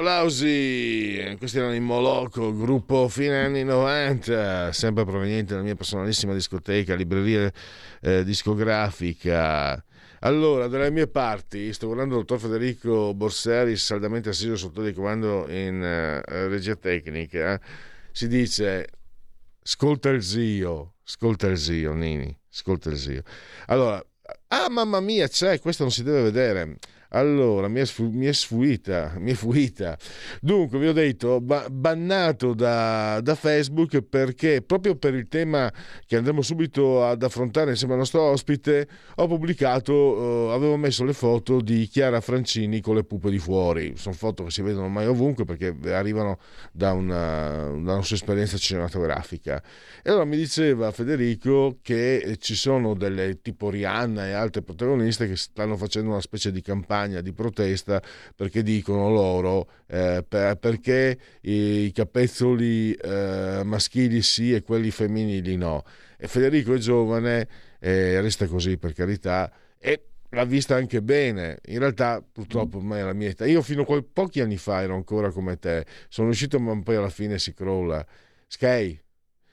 [0.00, 6.94] Applausi, questi erano i Moloco, gruppo fine anni 90, sempre proveniente dalla mia personalissima discoteca,
[6.94, 7.52] libreria
[8.00, 9.84] eh, discografica.
[10.20, 15.50] Allora, dalle mie parti, sto guardando il dottor Federico Borseri, saldamente assiso sotto di comando
[15.50, 17.60] in eh, regia tecnica.
[18.12, 18.86] Si dice,
[19.64, 23.22] ascolta il zio, ascolta il zio, Nini, ascolta il zio.
[23.66, 24.00] Allora,
[24.46, 26.76] ah mamma mia, c'è, questo non si deve vedere.
[27.10, 29.96] Allora, mi è, sfu- mi è sfuita, mi è fuita.
[30.40, 35.72] Dunque, vi ho detto, ba- bannato da, da Facebook perché proprio per il tema
[36.06, 38.86] che andremo subito ad affrontare insieme al nostro ospite,
[39.16, 43.94] ho pubblicato, eh, avevo messo le foto di Chiara Francini con le pupe di fuori.
[43.96, 46.38] Sono foto che si vedono mai ovunque perché arrivano
[46.72, 49.62] da una, una sua esperienza cinematografica.
[50.02, 55.36] E allora mi diceva Federico che ci sono delle tipo Rihanna e altre protagoniste che
[55.36, 58.02] stanno facendo una specie di campagna di protesta
[58.34, 65.84] perché dicono loro eh, per- perché i, capezzoli eh, maschili sì e quelli femminili no.
[66.18, 71.60] E Federico è giovane, eh, resta così per carità, e l'ha vista anche bene.
[71.66, 73.46] In realtà, purtroppo, ormai è la mia età.
[73.46, 75.86] Io fino a pochi anni fa ero ancora come te.
[76.08, 78.04] Sono uscito, ma poi alla fine si crolla.
[78.46, 79.00] Sky,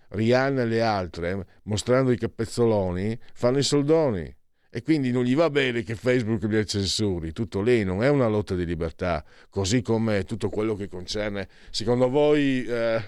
[0.10, 4.36] Rihanna e le altre, eh, mostrando i capezzoloni, fanno i soldoni.
[4.76, 8.28] E quindi non gli va bene che Facebook li censuri, tutto lì, non è una
[8.28, 13.02] lotta di libertà, così come tutto quello che concerne, secondo voi, eh,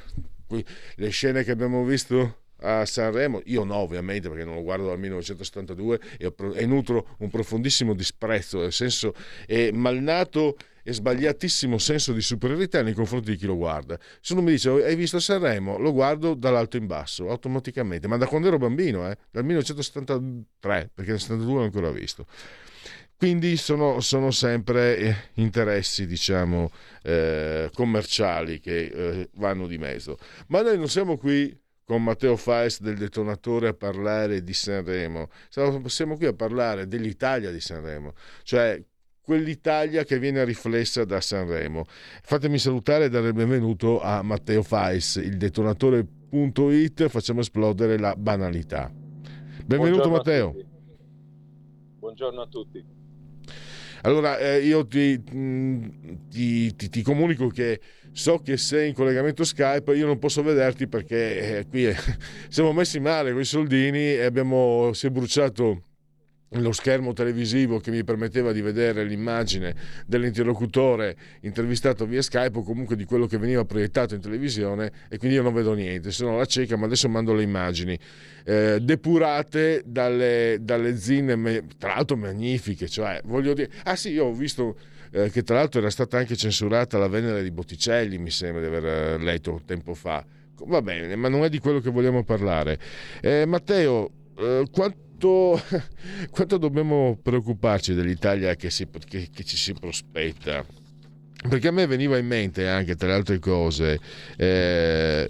[0.96, 4.98] le scene che abbiamo visto a Sanremo, io no ovviamente perché non lo guardo dal
[4.98, 9.14] 1972 e, ho- e nutro un profondissimo disprezzo, nel senso
[9.46, 10.56] è malnato
[10.88, 14.00] e sbagliatissimo senso di superiorità nei confronti di chi lo guarda.
[14.22, 18.26] Se uno mi dice hai visto Sanremo, lo guardo dall'alto in basso, automaticamente, ma da
[18.26, 22.26] quando ero bambino, eh, dal 1973, perché nel 72 l'ho ancora visto.
[23.18, 26.72] Quindi sono, sono sempre eh, interessi, diciamo,
[27.04, 30.18] eh, commerciali che eh, vanno di mezzo.
[30.48, 36.16] Ma noi non siamo qui con Matteo Faes del detonatore a parlare di Sanremo, siamo,
[36.16, 38.14] qui a parlare dell'Italia di Sanremo,
[38.44, 38.82] cioè
[39.28, 41.84] quell'Italia che viene riflessa da Sanremo.
[42.24, 48.90] Fatemi salutare e dare il benvenuto a Matteo Fais, il detonatore.it, facciamo esplodere la banalità.
[49.66, 50.52] Benvenuto Buongiorno a Matteo.
[50.52, 50.66] tutti.
[52.00, 52.86] Buongiorno a tutti.
[54.04, 57.82] Allora, eh, io ti, mh, ti- ti- ti comunico che
[58.14, 61.96] so che sei in collegamento Skype, io non posso vederti perché eh, qui eh,
[62.48, 65.82] siamo messi male con i soldini e abbiamo, si è bruciato
[66.52, 69.76] lo schermo televisivo che mi permetteva di vedere l'immagine
[70.06, 75.36] dell'interlocutore intervistato via Skype o comunque di quello che veniva proiettato in televisione e quindi
[75.36, 78.00] io non vedo niente, sono la cieca ma adesso mando le immagini
[78.46, 84.34] eh, depurate dalle, dalle zinne, tra l'altro magnifiche, cioè voglio dire, ah sì, io ho
[84.34, 84.78] visto
[85.12, 88.68] eh, che tra l'altro era stata anche censurata la Venere di Botticelli, mi sembra di
[88.68, 90.26] aver eh, letto tempo fa.
[90.66, 92.80] Va bene, ma non è di quello che vogliamo parlare.
[93.22, 95.60] Eh, Matteo, eh, quanto quanto,
[96.30, 100.64] quanto dobbiamo preoccuparci dell'Italia che, si, che, che, ci si prospetta?
[101.50, 104.00] Perché a me veniva in mente anche, tra le altre cose,
[104.38, 105.30] eh,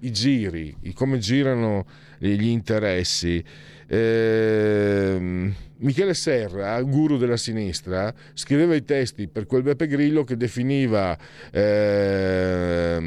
[0.00, 1.86] i giri, come girano
[2.18, 3.42] gli interessi.
[3.86, 11.16] Eh, Michele Serra, guru della sinistra, scriveva i testi per quel Beppe Grillo che definiva
[11.50, 12.98] eh,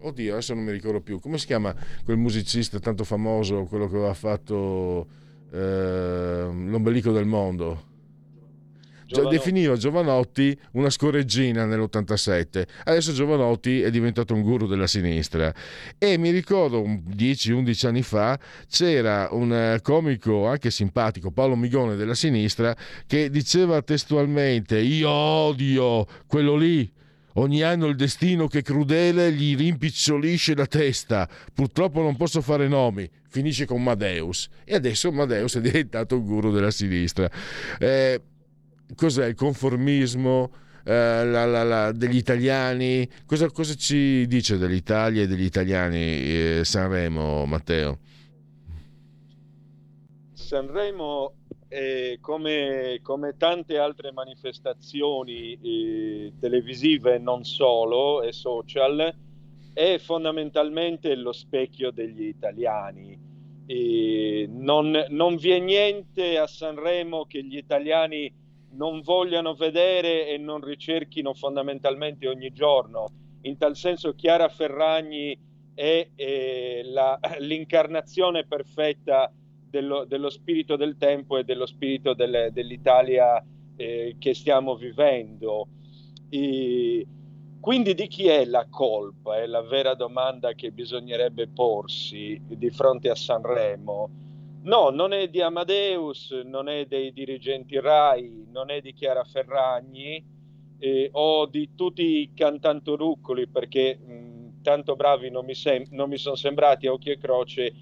[0.00, 1.74] oddio, adesso non mi ricordo più, come si chiama
[2.04, 5.06] quel musicista tanto famoso, quello che aveva fatto
[5.50, 7.86] eh, l'ombelico del mondo?
[9.08, 9.36] Giovanotti.
[9.36, 15.52] Definiva Giovanotti una scorreggina nell'87, adesso Giovanotti è diventato un guru della sinistra
[15.96, 18.38] e mi ricordo 10-11 anni fa
[18.68, 22.76] c'era un eh, comico anche simpatico, Paolo Migone della sinistra,
[23.06, 26.92] che diceva testualmente io odio quello lì
[27.38, 31.28] Ogni anno il destino che crudele gli rimpicciolisce la testa.
[31.54, 33.08] Purtroppo non posso fare nomi.
[33.28, 34.48] Finisce con Madeus.
[34.64, 37.30] E adesso Madeus è diventato il guru della sinistra.
[37.78, 38.20] Eh,
[38.96, 40.50] cos'è il conformismo?
[40.82, 46.60] Eh, la, la, la, degli italiani cosa, cosa, ci dice dell'Italia e degli italiani eh,
[46.64, 47.98] Sanremo Matteo?
[50.32, 51.34] Sanremo
[51.68, 59.14] eh, come, come, tante altre manifestazioni eh, televisive non solo e social,
[59.74, 63.26] è fondamentalmente lo specchio degli italiani.
[63.66, 68.32] Eh, non, non vi è niente a Sanremo che gli italiani
[68.70, 73.08] non vogliano vedere e non ricerchino fondamentalmente ogni giorno.
[73.42, 75.38] In tal senso Chiara Ferragni
[75.74, 79.32] è, è la, l'incarnazione perfetta
[79.68, 83.42] dello, dello, spirito del tempo e dello spirito del, dell'Italia
[83.76, 85.68] eh, che stiamo vivendo.
[86.28, 87.06] E
[87.60, 89.38] quindi di chi è la colpa?
[89.38, 94.08] È la vera domanda che bisognerebbe porsi di fronte a Sanremo.
[94.62, 100.22] No, non è di Amadeus, non è dei dirigenti RAI, non è di Chiara Ferragni
[100.78, 106.16] eh, o di tutti i cantantoruccoli perché mh, tanto bravi non mi, sem- non mi
[106.16, 107.72] sono sembrati a occhio e croce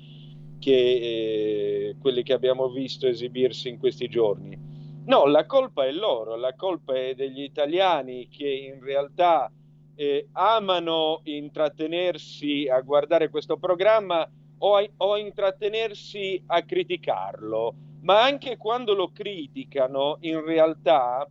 [0.59, 4.59] che eh, quelli che abbiamo visto esibirsi in questi giorni.
[5.07, 9.51] No, la colpa è loro, la colpa è degli italiani che in realtà
[9.95, 14.29] eh, amano intrattenersi a guardare questo programma
[14.59, 21.27] o, a, o intrattenersi a criticarlo, ma anche quando lo criticano in realtà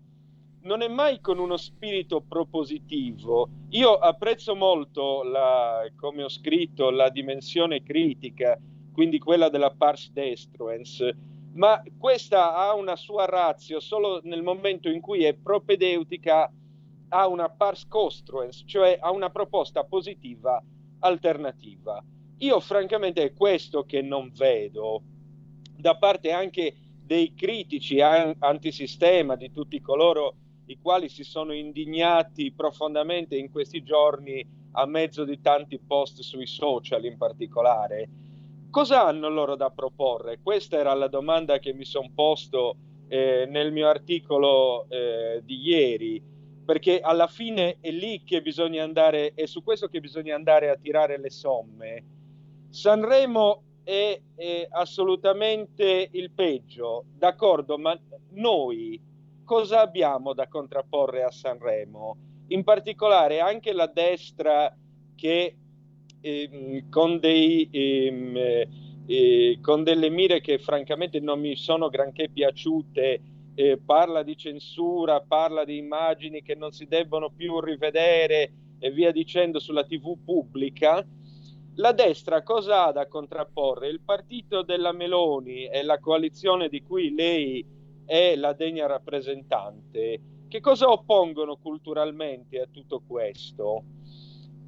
[0.61, 3.49] non è mai con uno spirito propositivo.
[3.69, 8.57] Io apprezzo molto, la, come ho scritto, la dimensione critica
[8.95, 11.05] quindi quella della pars destruens,
[11.55, 16.49] ma questa ha una sua razio solo nel momento in cui è propedeutica
[17.09, 20.63] a una pars costruens, cioè a una proposta positiva
[20.99, 22.01] alternativa.
[22.37, 25.01] Io francamente è questo che non vedo
[25.75, 26.73] da parte anche
[27.03, 30.35] dei critici antisistema, di tutti coloro
[30.67, 36.47] i quali si sono indignati profondamente in questi giorni a mezzo di tanti post sui
[36.47, 38.09] social in particolare
[38.75, 40.39] cosa hanno loro da proporre?
[40.43, 42.75] Questa era la domanda che mi sono posto
[43.07, 46.21] eh, nel mio articolo eh, di ieri,
[46.65, 50.75] perché alla fine è lì che bisogna andare, è su questo che bisogna andare a
[50.75, 52.03] tirare le somme.
[52.67, 57.97] Sanremo è, è assolutamente il peggio, d'accordo, ma
[58.31, 59.01] noi
[59.45, 62.17] cosa abbiamo da contrapporre a Sanremo?
[62.47, 64.75] In particolare anche la destra
[65.15, 65.55] che
[66.25, 68.35] ehm, con, dei, ehm,
[69.05, 73.21] eh, con delle mire che francamente non mi sono granché piaciute,
[73.53, 79.11] eh, parla di censura, parla di immagini che non si debbono più rivedere e via
[79.11, 81.05] dicendo sulla TV pubblica.
[81.75, 83.89] La destra cosa ha da contrapporre?
[83.89, 87.65] Il partito della Meloni e la coalizione di cui lei
[88.05, 93.83] è la degna rappresentante, che cosa oppongono culturalmente a tutto questo?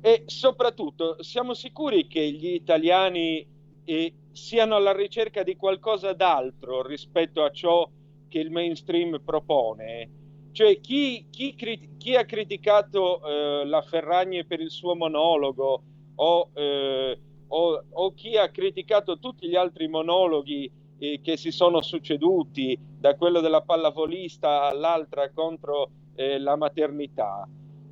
[0.02, 3.46] E soprattutto siamo sicuri che gli italiani
[3.84, 7.90] eh, siano alla ricerca di qualcosa d'altro rispetto a ciò
[8.30, 10.12] che il mainstream propone?
[10.52, 11.56] Cioè chi, chi,
[11.98, 15.84] chi ha criticato eh, la Ferragni per il suo monologo
[16.16, 21.82] o, eh, o, o, chi ha criticato tutti gli altri monologhi eh, che si sono
[21.82, 27.48] succeduti, da quello della pallavolista all'altra contro eh, la maternità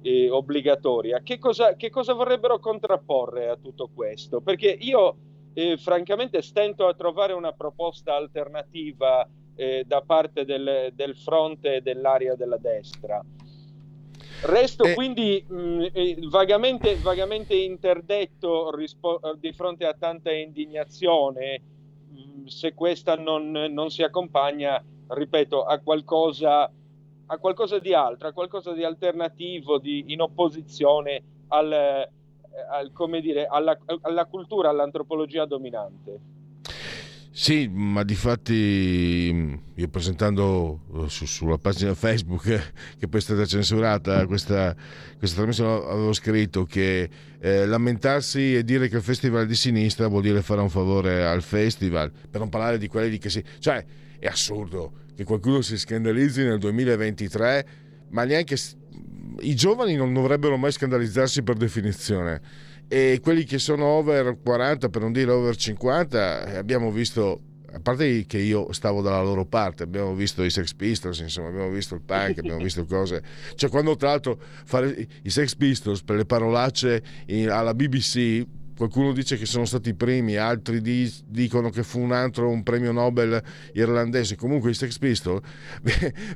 [0.05, 4.39] eh, obbligatoria, che cosa, che cosa vorrebbero contrapporre a tutto questo?
[4.39, 5.15] Perché io
[5.55, 12.35] eh, francamente stento a trovare una proposta alternativa eh, da parte del, del fronte dell'area
[12.35, 13.19] della destra.
[14.41, 14.93] Resto Eh.
[14.93, 21.61] quindi mh, eh, vagamente, vagamente interdetto rispo- di fronte a tanta indignazione
[22.11, 26.71] mh, se questa non, non si accompagna, ripeto, a qualcosa,
[27.27, 32.09] a qualcosa di altro, a qualcosa di alternativo, di, in opposizione al, eh,
[32.71, 36.33] al- dire, alla, alla cultura, all'antropologia dominante.
[37.37, 42.61] Sì, ma di fatti io presentando eh, su- sulla pagina Facebook eh,
[42.97, 44.73] che poi è stata censurata questa,
[45.17, 50.07] questa trasmissione avevo scritto che eh, lamentarsi e dire che il festival è di sinistra
[50.07, 53.43] vuol dire fare un favore al festival, per non parlare di quelli di che si...
[53.59, 53.83] cioè
[54.17, 57.67] è assurdo che qualcuno si scandalizzi nel 2023,
[58.09, 58.57] ma neanche...
[59.39, 62.41] I giovani non dovrebbero mai scandalizzarsi per definizione.
[62.87, 67.41] E quelli che sono over 40 per non dire over 50 eh, abbiamo visto
[67.73, 71.69] a parte che io stavo dalla loro parte abbiamo visto i Sex Pistols insomma abbiamo
[71.71, 73.23] visto il punk abbiamo visto cose.
[73.55, 77.03] Cioè quando tra l'altro fare i Sex Pistols per le parolacce
[77.49, 78.45] alla BBC
[78.75, 82.63] qualcuno dice che sono stati i primi altri di- dicono che fu un altro un
[82.63, 83.41] premio Nobel
[83.73, 85.41] irlandese comunque i Sex Pistols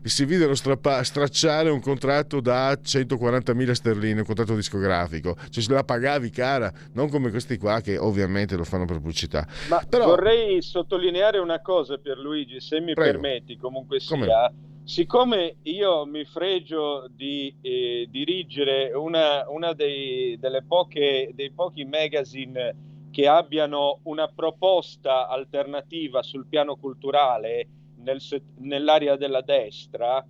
[0.03, 5.83] si videro strappa- stracciare un contratto da 140.000 sterline, un contratto discografico, cioè se la
[5.83, 9.45] pagavi cara, non come questi qua che ovviamente lo fanno per pubblicità.
[9.69, 13.11] Ma Però- vorrei sottolineare una cosa per Luigi, se mi Prego.
[13.19, 14.51] permetti, comunque Come sia.
[14.89, 23.27] Siccome io mi fregio di eh, dirigere una, una dei, poche, dei pochi magazine che
[23.27, 27.67] abbiano una proposta alternativa sul piano culturale
[27.97, 28.19] nel
[28.61, 30.25] nell'area della destra,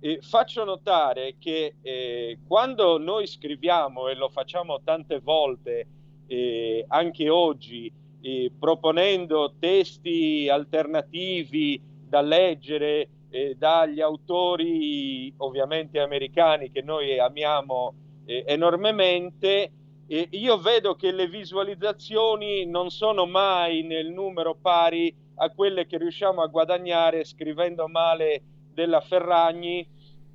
[0.00, 5.86] eh, faccio notare che eh, quando noi scriviamo, e lo facciamo tante volte
[6.26, 7.90] eh, anche oggi,
[8.20, 17.94] eh, proponendo testi alternativi da leggere eh, dagli autori ovviamente americani che noi amiamo
[18.26, 19.72] eh, enormemente,
[20.06, 25.96] eh, io vedo che le visualizzazioni non sono mai nel numero pari a quelle che
[25.96, 28.42] riusciamo a guadagnare scrivendo male
[28.74, 29.88] della Ferragni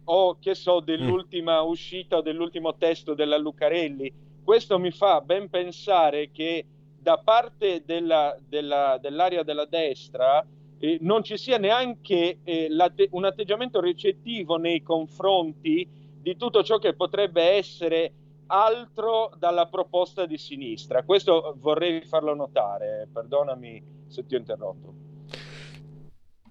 [0.05, 4.11] o che so dell'ultima uscita o dell'ultimo testo della Lucarelli.
[4.43, 6.65] Questo mi fa ben pensare che
[6.99, 10.43] da parte della- della- dell'area della destra
[10.80, 12.69] eh, non ci sia neanche eh,
[13.11, 15.88] un atteggiamento ricettivo nei confronti
[16.21, 18.11] di tutto ciò che potrebbe essere
[18.47, 21.03] altro dalla proposta di sinistra.
[21.03, 24.93] Questo vorrei farlo notare, perdonami se ti ho interrotto.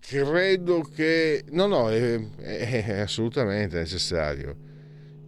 [0.01, 1.45] Credo che...
[1.51, 4.57] No, no, è, è- è assolutamente necessario.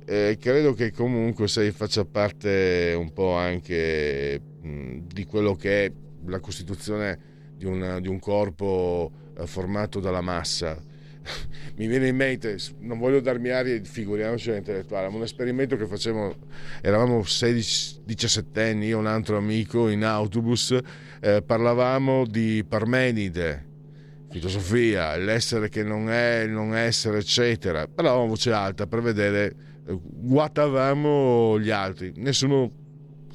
[0.06, 5.92] Eh, credo che comunque se faccia parte un po' anche mh, di quello che è
[6.26, 10.80] la costituzione di un, di un corpo eh, formato dalla massa.
[11.76, 16.34] Mi viene in mente, non voglio darmi aria, figuriamoci intellettuale, ma un esperimento che facevamo,
[16.80, 20.78] eravamo 16-17 anni, io e un altro amico in autobus,
[21.20, 23.66] eh, parlavamo di Parmenide,
[24.30, 27.86] filosofia, l'essere che non è, il non essere, eccetera.
[27.86, 29.54] Parlavamo a voce alta per vedere,
[29.86, 32.70] eh, guatavamo gli altri, nessuno,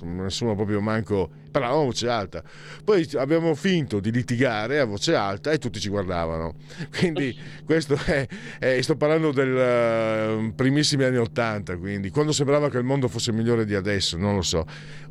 [0.02, 2.44] nessuno proprio manco, parlavamo a voce alta.
[2.84, 6.56] Poi abbiamo finto di litigare a voce alta e tutti ci guardavano.
[6.98, 8.28] Quindi questo è,
[8.58, 13.32] è- sto parlando del eh, primissimi anni Ottanta, quindi quando sembrava che il mondo fosse
[13.32, 14.66] migliore di adesso, non lo so.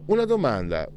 [0.06, 0.88] Una domanda,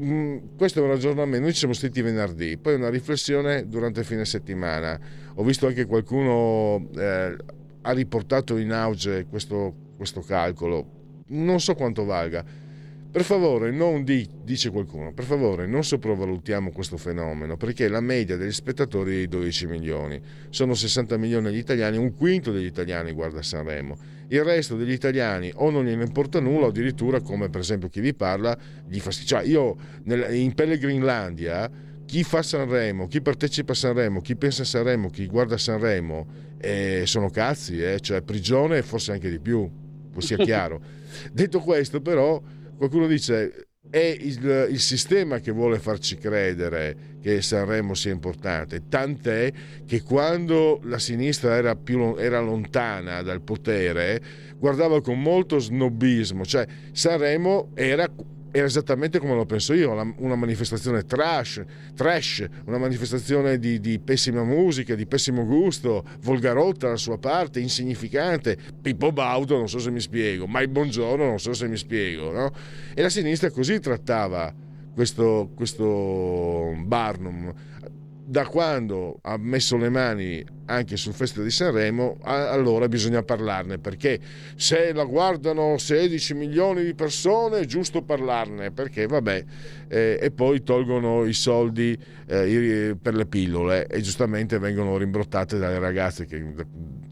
[0.00, 1.40] Mm, questo è un ragionamento.
[1.40, 4.98] Noi ci siamo sentiti venerdì, poi una riflessione durante il fine settimana.
[5.34, 7.36] Ho visto anche qualcuno eh,
[7.82, 11.00] ha riportato in auge questo, questo calcolo.
[11.28, 12.42] Non so quanto valga.
[13.12, 18.38] Per favore, non di, dice qualcuno, per favore, non sopravvalutiamo questo fenomeno perché la media
[18.38, 20.18] degli spettatori è di 12 milioni.
[20.48, 23.98] Sono 60 milioni gli italiani, un quinto degli italiani guarda Sanremo.
[24.28, 28.00] Il resto degli italiani o non gliene importa nulla o addirittura, come per esempio chi
[28.00, 28.56] vi parla,
[28.88, 29.10] gli fa...
[29.10, 31.70] Cioè io nel- in Pellegrinlandia,
[32.06, 36.26] chi fa Sanremo, chi partecipa a Sanremo, chi pensa a Sanremo, chi guarda Sanremo,
[36.58, 39.70] eh, sono cazzi, eh, cioè prigione e forse anche di più,
[40.16, 40.80] sia chiaro.
[41.30, 42.42] Detto questo però,
[42.76, 49.52] qualcuno dice è il, il sistema che vuole farci credere che Sanremo sia importante, tant'è
[49.84, 54.20] che quando la sinistra era, più, era lontana dal potere
[54.56, 58.08] guardava con molto snobismo, cioè Sanremo era
[58.52, 61.64] era esattamente come lo penso io, una manifestazione trash,
[61.94, 68.58] trash una manifestazione di, di, pessima musica, di pessimo gusto, volgarotta dalla sua parte, insignificante,
[68.80, 72.52] Pippo Baudo, non so se mi spiego, mai buongiorno, non so se mi spiego, no?
[72.94, 74.52] E la sinistra così trattava
[74.94, 77.52] questo, questo Barnum
[78.32, 84.18] da quando ha messo le mani anche sul Festival di Sanremo, allora bisogna parlarne, perché
[84.56, 89.44] se la guardano 16 milioni di persone è giusto parlarne, perché vabbè,
[89.86, 91.94] eh, e poi tolgono i soldi
[92.26, 96.42] eh, per le pillole e giustamente vengono rimbrottate dalle ragazze che,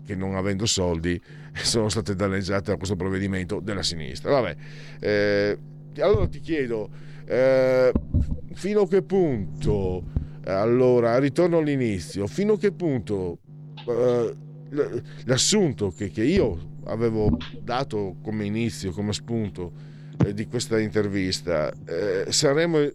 [0.06, 1.20] che non avendo soldi
[1.52, 4.30] sono state danneggiate da questo provvedimento della sinistra.
[4.40, 4.56] Vabbè,
[5.00, 5.58] eh,
[5.98, 6.88] allora ti chiedo,
[7.26, 7.92] eh,
[8.54, 12.26] fino a che punto allora, ritorno all'inizio.
[12.26, 13.38] Fino a che punto
[13.86, 14.34] eh,
[15.24, 19.72] l'assunto che, che, io avevo dato come inizio, come spunto
[20.24, 22.88] eh, di questa intervista, eh, Sanremo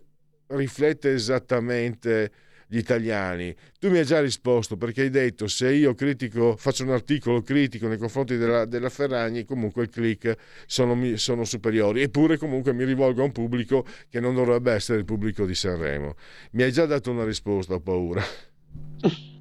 [0.48, 2.32] riflette esattamente
[2.68, 3.56] gli italiani.
[3.80, 7.88] Tu mi hai già risposto perché hai detto se io critico, faccio un articolo critico
[7.88, 10.36] nei confronti della, della Ferragni, comunque il click
[10.66, 12.02] sono, sono, superiori.
[12.02, 16.16] Eppure comunque mi rivolgo a un pubblico che non dovrebbe essere il pubblico di Sanremo.
[16.52, 18.24] Mi hai già dato una risposta, ho paura.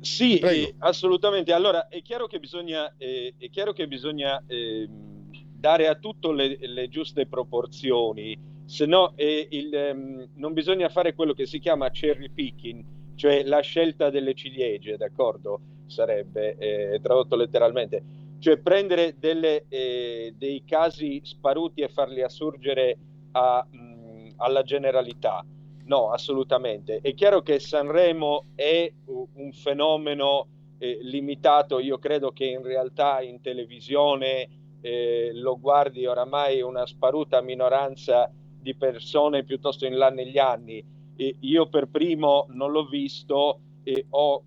[0.00, 1.52] Sì, eh, assolutamente.
[1.52, 6.56] Allora è chiaro che bisogna, eh, è chiaro che bisogna eh, dare a tutto le,
[6.58, 11.90] le giuste proporzioni se no eh, il, um, non bisogna fare quello che si chiama
[11.90, 12.84] cherry picking,
[13.16, 15.60] cioè la scelta delle ciliegie, d'accordo?
[15.86, 18.00] Sarebbe eh, tradotto letteralmente,
[18.38, 22.96] cioè prendere delle, eh, dei casi sparuti e farli assurgere
[23.32, 25.44] a, mh, alla generalità.
[25.86, 27.00] No, assolutamente.
[27.02, 30.46] È chiaro che Sanremo è un fenomeno
[30.78, 34.48] eh, limitato, io credo che in realtà in televisione
[34.80, 40.84] eh, lo guardi oramai una sparuta minoranza di persone piuttosto in là negli anni.
[41.16, 44.42] E io per primo non l'ho visto e ho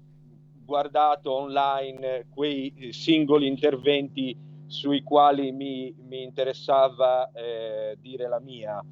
[0.66, 4.36] guardato online quei singoli interventi
[4.66, 8.84] sui quali mi, mi interessava eh, dire la mia.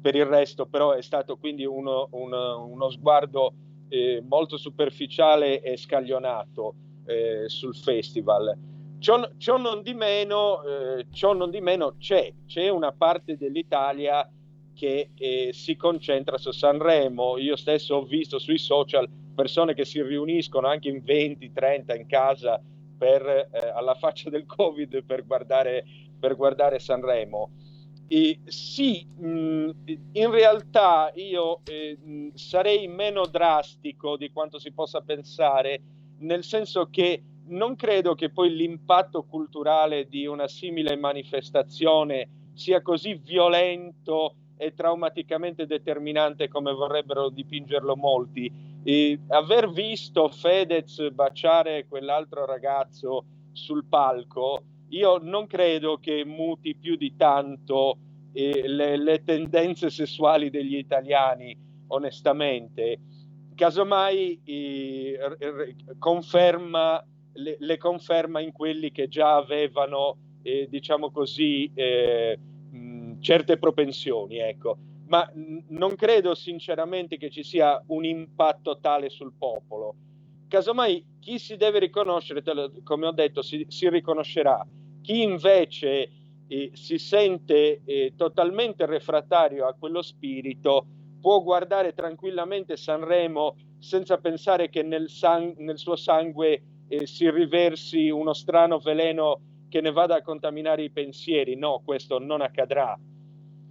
[0.00, 3.52] Per il resto però è stato quindi uno, uno, uno sguardo
[3.88, 6.74] eh, molto superficiale e scaglionato
[7.04, 8.56] eh, sul festival.
[8.98, 14.28] Ciò, ciò, non di meno, eh, ciò non di meno c'è, c'è una parte dell'Italia
[14.80, 17.36] che eh, si concentra su Sanremo.
[17.36, 22.06] Io stesso ho visto sui social persone che si riuniscono anche in 20, 30 in
[22.06, 22.58] casa
[22.96, 25.84] per, eh, alla faccia del Covid per guardare,
[26.18, 27.50] per guardare Sanremo.
[28.08, 29.70] E sì, mh,
[30.12, 35.82] in realtà io eh, sarei meno drastico di quanto si possa pensare,
[36.20, 43.14] nel senso che non credo che poi l'impatto culturale di una simile manifestazione sia così
[43.14, 48.52] violento è traumaticamente determinante come vorrebbero dipingerlo molti.
[48.82, 56.96] E aver visto Fedez baciare quell'altro ragazzo sul palco, io non credo che muti più
[56.96, 57.96] di tanto
[58.32, 61.56] eh, le, le, tendenze sessuali degli italiani,
[61.86, 62.98] onestamente.
[63.54, 65.18] Casomai eh,
[65.98, 72.38] conferma, le, le, conferma in quelli che già avevano, eh, diciamo così, eh,
[73.20, 74.76] certe propensioni, ecco.
[75.08, 75.28] Ma
[75.68, 79.94] non credo sinceramente che ci sia un impatto tale sul popolo.
[80.48, 82.42] Casomai chi si deve riconoscere,
[82.82, 84.64] come ho detto, si, si riconoscerà.
[85.02, 86.10] Chi invece
[86.48, 90.86] eh, si sente eh, totalmente refrattario a quello spirito
[91.20, 98.08] può guardare tranquillamente Sanremo senza pensare che nel, sang- nel suo sangue eh, si riversi
[98.10, 101.56] uno strano veleno che ne vada a contaminare i pensieri.
[101.56, 102.98] No, questo non accadrà.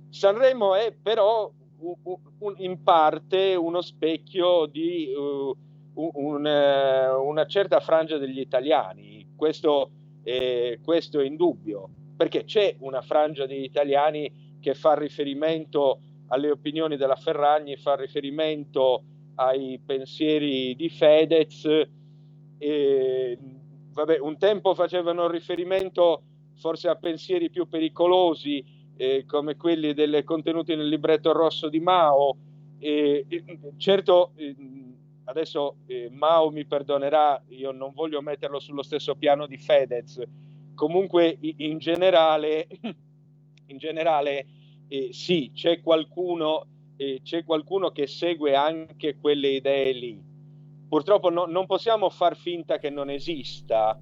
[0.10, 1.96] Sanremo è però un,
[2.40, 5.56] un, in parte uno specchio di uh,
[5.94, 9.92] un, uh, una certa frangia degli italiani, questo,
[10.24, 16.98] eh, questo è indubbio, perché c'è una frangia di italiani che fa riferimento alle opinioni
[16.98, 19.04] della Ferragni, fa riferimento
[19.36, 21.66] ai pensieri di Fedez.
[22.58, 23.38] E,
[23.94, 26.24] vabbè, un tempo facevano riferimento
[26.56, 28.64] forse a pensieri più pericolosi
[29.00, 32.36] eh, come quelli del, contenuti nel libretto rosso di Mao.
[32.80, 33.26] E,
[33.78, 34.54] certo, eh,
[35.24, 40.22] adesso eh, Mao mi perdonerà, io non voglio metterlo sullo stesso piano di Fedez.
[40.76, 42.68] Comunque, in generale,
[43.68, 44.46] in generale
[44.90, 46.66] eh, sì, c'è qualcuno,
[46.98, 50.22] eh, c'è qualcuno che segue anche quelle idee lì.
[50.90, 53.98] Purtroppo no, non possiamo far finta che non esista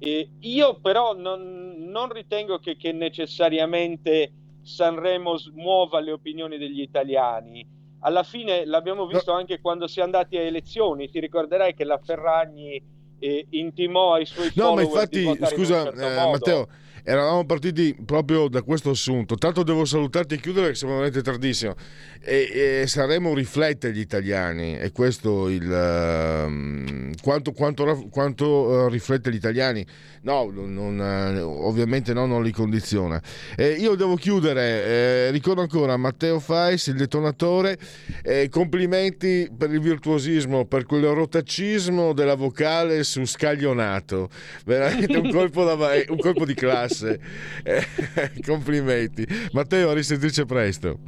[0.00, 4.32] eh, io però non, non ritengo che, che necessariamente
[4.62, 7.66] Sanremo smuova le opinioni degli italiani.
[8.00, 11.10] Alla fine l'abbiamo visto anche quando si è andati a elezioni.
[11.10, 12.82] Ti ricorderai che la Ferragni
[13.18, 16.14] eh, intimò ai suoi No, ma infatti, votare in scusa certo eh.
[16.14, 16.68] Matteo,
[17.10, 19.34] eravamo partiti proprio da questo assunto.
[19.34, 21.74] Tanto devo salutarti e chiudere che siamo veramente tardissimo.
[22.22, 29.30] E, e Sanremo riflette gli italiani, e questo il ehm, quanto, quanto- quanto, eh, riflette
[29.32, 29.84] gli italiani.
[30.22, 33.20] No, non, eh, ovviamente no, non li condiziona.
[33.56, 37.78] Eh, io devo chiudere, eh, ricordo ancora Matteo Fais, il detonatore,
[38.22, 44.28] eh, complimenti per il virtuosismo, per quel rotacismo della vocale su scaglionato,
[44.66, 46.99] veramente un colpo, da- eh, un colpo di classe.
[47.02, 49.26] Eh, complimenti.
[49.52, 50.98] Matteo, a risentirci presto.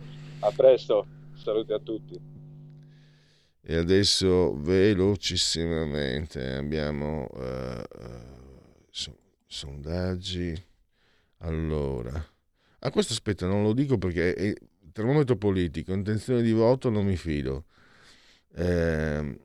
[0.40, 2.20] A presto, saluti a tutti.
[3.64, 7.85] E adesso velocissimamente abbiamo eh,
[8.90, 9.16] so-
[9.47, 10.52] sondaggi.
[11.39, 12.12] Allora,
[12.81, 14.52] a questo aspetta, non lo dico perché è
[14.93, 17.64] termometro politico, intenzione di voto non mi fido.
[18.55, 19.39] Ehm,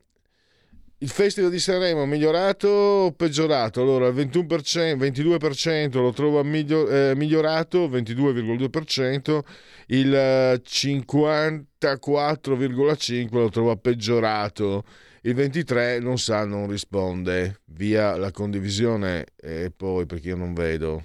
[1.00, 3.80] il Festival di Sanremo migliorato o peggiorato?
[3.80, 9.44] Allora, il 21%, 22% lo trova miglio- eh, migliorato, 22,2%,
[9.88, 14.82] il eh, 54,5% lo trova peggiorato,
[15.22, 21.04] il 23% non sa, non risponde, via la condivisione e poi perché io non vedo.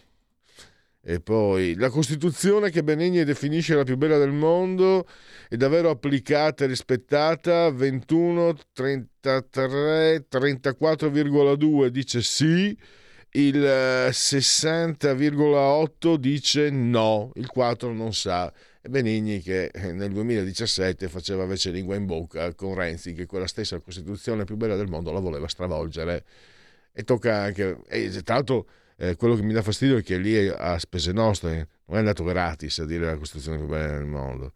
[1.06, 5.06] E poi la Costituzione che Benigni definisce la più bella del mondo
[5.50, 12.74] è davvero applicata e rispettata 21, 33, 34,2 dice sì,
[13.32, 18.50] il eh, 60,8 dice no, il 4 non sa.
[18.82, 23.48] E Benigni che eh, nel 2017 faceva invece lingua in bocca con Renzi che quella
[23.48, 26.24] stessa Costituzione più bella del mondo la voleva stravolgere.
[26.94, 27.82] E tocca anche...
[27.90, 28.68] E tra l'altro
[28.98, 32.24] eh, quello che mi dà fastidio è che lì a spese nostre, non è andato
[32.24, 34.54] gratis a dire la Costituzione più bella del mondo.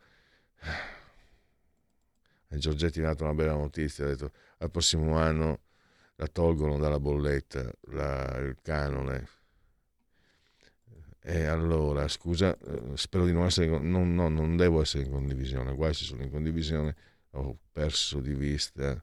[2.50, 5.60] E Giorgetti mi ha dato una bella notizia, ha detto al prossimo anno
[6.16, 9.28] la tolgono dalla bolletta, la- il canone.
[11.22, 15.74] E allora, scusa, eh, spero di non essere, non, no, non devo essere in condivisione,
[15.76, 16.96] guai se sono in condivisione,
[17.32, 19.02] ho perso di vista.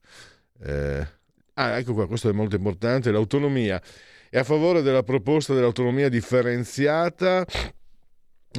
[0.61, 1.07] Eh,
[1.55, 3.81] ah, ecco qua, questo è molto importante, l'autonomia.
[4.35, 7.47] È a favore della proposta dell'autonomia differenziata.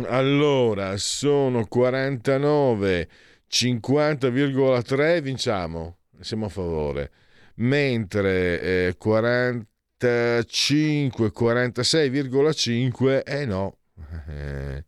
[0.06, 3.10] Allora, sono 49,
[3.52, 7.12] 50,3, vinciamo, siamo a favore.
[7.56, 13.80] Mentre eh, 45, 46,5, eh no.
[14.30, 14.82] Eh,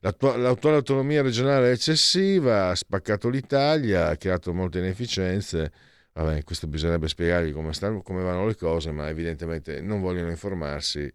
[0.00, 5.72] l'attu- L'attuale autonomia regionale è eccessiva, ha spaccato l'Italia, ha creato molte inefficienze.
[6.16, 11.12] Vabbè, questo bisognerebbe spiegargli come, stanno, come vanno le cose, ma evidentemente non vogliono informarsi.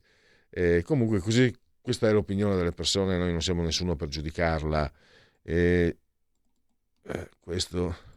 [0.47, 1.51] E comunque così
[1.81, 4.91] questa è l'opinione delle persone, noi non siamo nessuno per giudicarla.
[5.41, 5.97] E,
[7.03, 8.09] eh, questo...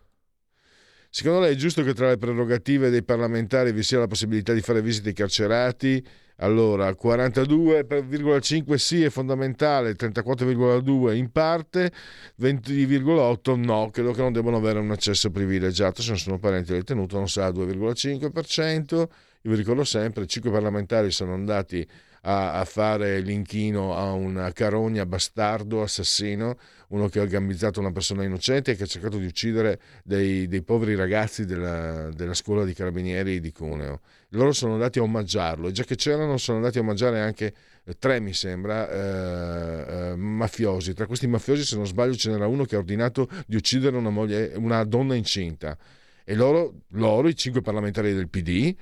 [1.16, 4.61] Secondo lei è giusto che tra le prerogative dei parlamentari vi sia la possibilità di
[4.61, 6.05] fare visite ai carcerati?
[6.39, 11.93] Allora, 42,5 sì è fondamentale, 34,2 in parte,
[12.41, 16.81] 20,8 no, credo che non debbano avere un accesso privilegiato se non sono parenti del
[16.81, 18.95] detenuto, non sa 2,5%.
[18.97, 19.09] Io
[19.51, 21.86] vi ricordo sempre, 5 parlamentari sono andati
[22.23, 26.57] a, a fare l'inchino a un carogna bastardo assassino,
[26.94, 30.62] uno che ha gambizzato una persona innocente e che ha cercato di uccidere dei, dei
[30.62, 34.00] poveri ragazzi della, della scuola di carabinieri di Cuneo.
[34.30, 37.52] Loro sono andati a omaggiarlo e già che c'erano sono andati a omaggiare anche
[37.98, 40.94] tre, mi sembra, eh, eh, mafiosi.
[40.94, 44.10] Tra questi mafiosi, se non sbaglio, ce n'era uno che ha ordinato di uccidere una,
[44.10, 45.76] moglie, una donna incinta.
[46.24, 48.74] E loro, loro, i cinque parlamentari del PD,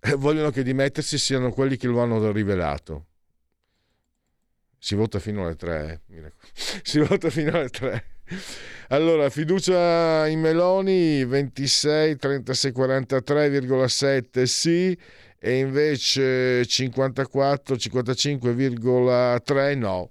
[0.00, 3.06] eh, vogliono che dimettersi siano quelli che lo hanno rivelato.
[4.84, 6.02] Si vota fino alle 3.
[6.82, 8.04] Si vota fino alle 3.
[8.88, 14.94] Allora, fiducia in Meloni 26, 36, 43,7 sì
[15.38, 20.10] e invece 54, 55,3 no.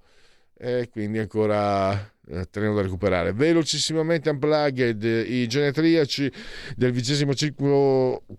[0.57, 3.33] E quindi ancora eh, terreno da recuperare.
[3.33, 6.31] Velocissimamente unplugged i genetriaci
[6.75, 7.33] del vigesimo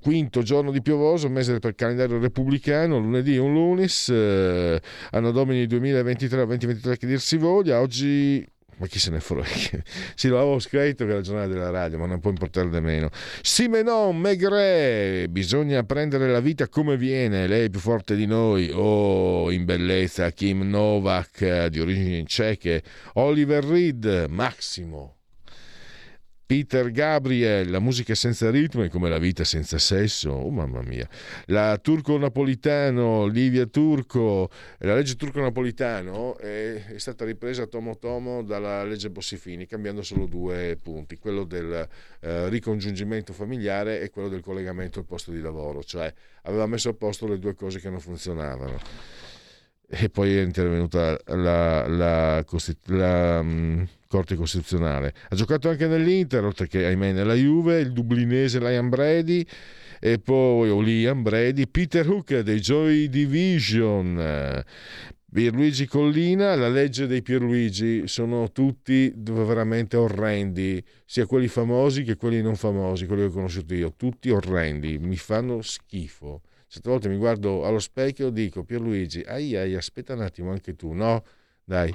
[0.00, 4.80] quinto giorno di piovoso, mese per calendario repubblicano, lunedì un lunis, eh,
[5.10, 8.46] anno domini 2023-2023 che dir si voglia, oggi
[8.78, 9.42] ma chi se ne frega?
[10.14, 13.10] Sì, l'avevo scritto che era il giornale della radio, ma non può importarne meno.
[13.42, 18.70] Simenon Maigret, bisogna prendere la vita come viene, lei è più forte di noi.
[18.72, 22.82] Oh, in bellezza, Kim Novak, di origini ceche,
[23.14, 25.13] Oliver Reed, Massimo.
[26.46, 31.08] Peter Gabriel, la musica senza ritmo è come la vita senza sesso, oh mamma mia.
[31.46, 39.08] La turco-napolitano, Livia Turco, la legge turco-napolitano è, è stata ripresa tomo tomo dalla legge
[39.08, 41.88] Bossifini, cambiando solo due punti, quello del
[42.20, 46.12] eh, ricongiungimento familiare e quello del collegamento al posto di lavoro, cioè
[46.42, 48.78] aveva messo a posto le due cose che non funzionavano
[49.96, 55.14] e poi è intervenuta la, la, la um, Corte Costituzionale.
[55.28, 59.46] Ha giocato anche nell'Inter, oltre che ahimè nella Juve, il dublinese Liam Brady
[60.00, 64.62] e poi o Liam Brady, Peter Hook dei Joy Division.
[65.32, 72.40] Pierluigi Collina, la legge dei Pierluigi sono tutti veramente orrendi, sia quelli famosi che quelli
[72.40, 76.42] non famosi, quelli che ho conosciuto io, tutti orrendi, mi fanno schifo.
[76.74, 80.74] Certe volte mi guardo allo specchio e dico Pierluigi, ai ai, aspetta un attimo anche
[80.74, 81.22] tu, no?
[81.62, 81.94] Dai.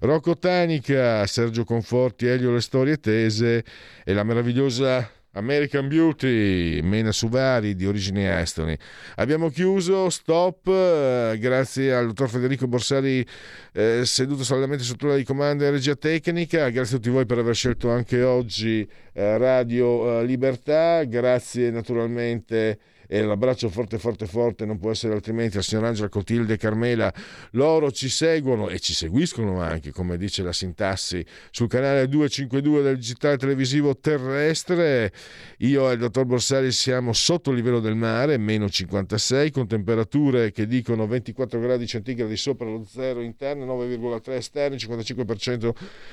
[0.00, 3.64] Rocco Tanica, Sergio Conforti, Elio Le Storie Tese
[4.04, 8.76] e la meravigliosa American Beauty, Mena Suvari di origine estoni.
[9.14, 13.26] Abbiamo chiuso, stop, eh, grazie al dottor Federico Borsari
[13.72, 17.38] eh, seduto solamente sotto la di comando e regia tecnica, grazie a tutti voi per
[17.38, 22.78] aver scelto anche oggi eh, Radio eh, Libertà, grazie naturalmente
[23.12, 27.12] e l'abbraccio forte forte forte non può essere altrimenti al signor Angela Cotilde Carmela.
[27.52, 32.94] Loro ci seguono e ci seguiscono anche come dice la sintassi sul canale 252 del
[32.94, 35.12] digitale televisivo terrestre.
[35.58, 40.52] Io e il dottor Borsari siamo sotto il livello del mare meno 56 con temperature
[40.52, 45.70] che dicono 24 gradi centigradi sopra lo zero interno 9,3 esterni 55%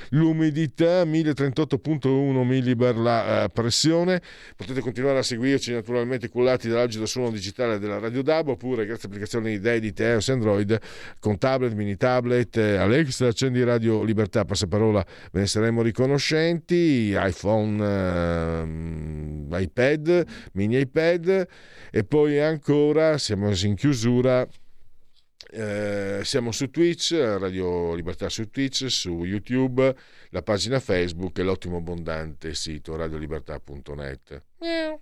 [0.10, 4.20] l'umidità 1038.1 millibar la uh, pressione.
[4.56, 9.04] Potete continuare a seguirci naturalmente cullati dalla dall'agito suono digitale della Radio DAB oppure grazie
[9.04, 10.80] a applicazioni di Edit e Android
[11.20, 17.84] con tablet, mini tablet, Alexa, accendi Radio Libertà, passaparola, ve ne saremo riconoscenti, iPhone,
[19.52, 21.48] eh, iPad, mini iPad
[21.92, 24.48] e poi ancora siamo in chiusura
[25.50, 29.96] eh, siamo su Twitch, Radio Libertà su Twitch, su YouTube,
[30.30, 34.44] la pagina Facebook e l'ottimo abbondante sito radiolibertà.net.
[34.60, 35.02] Miau.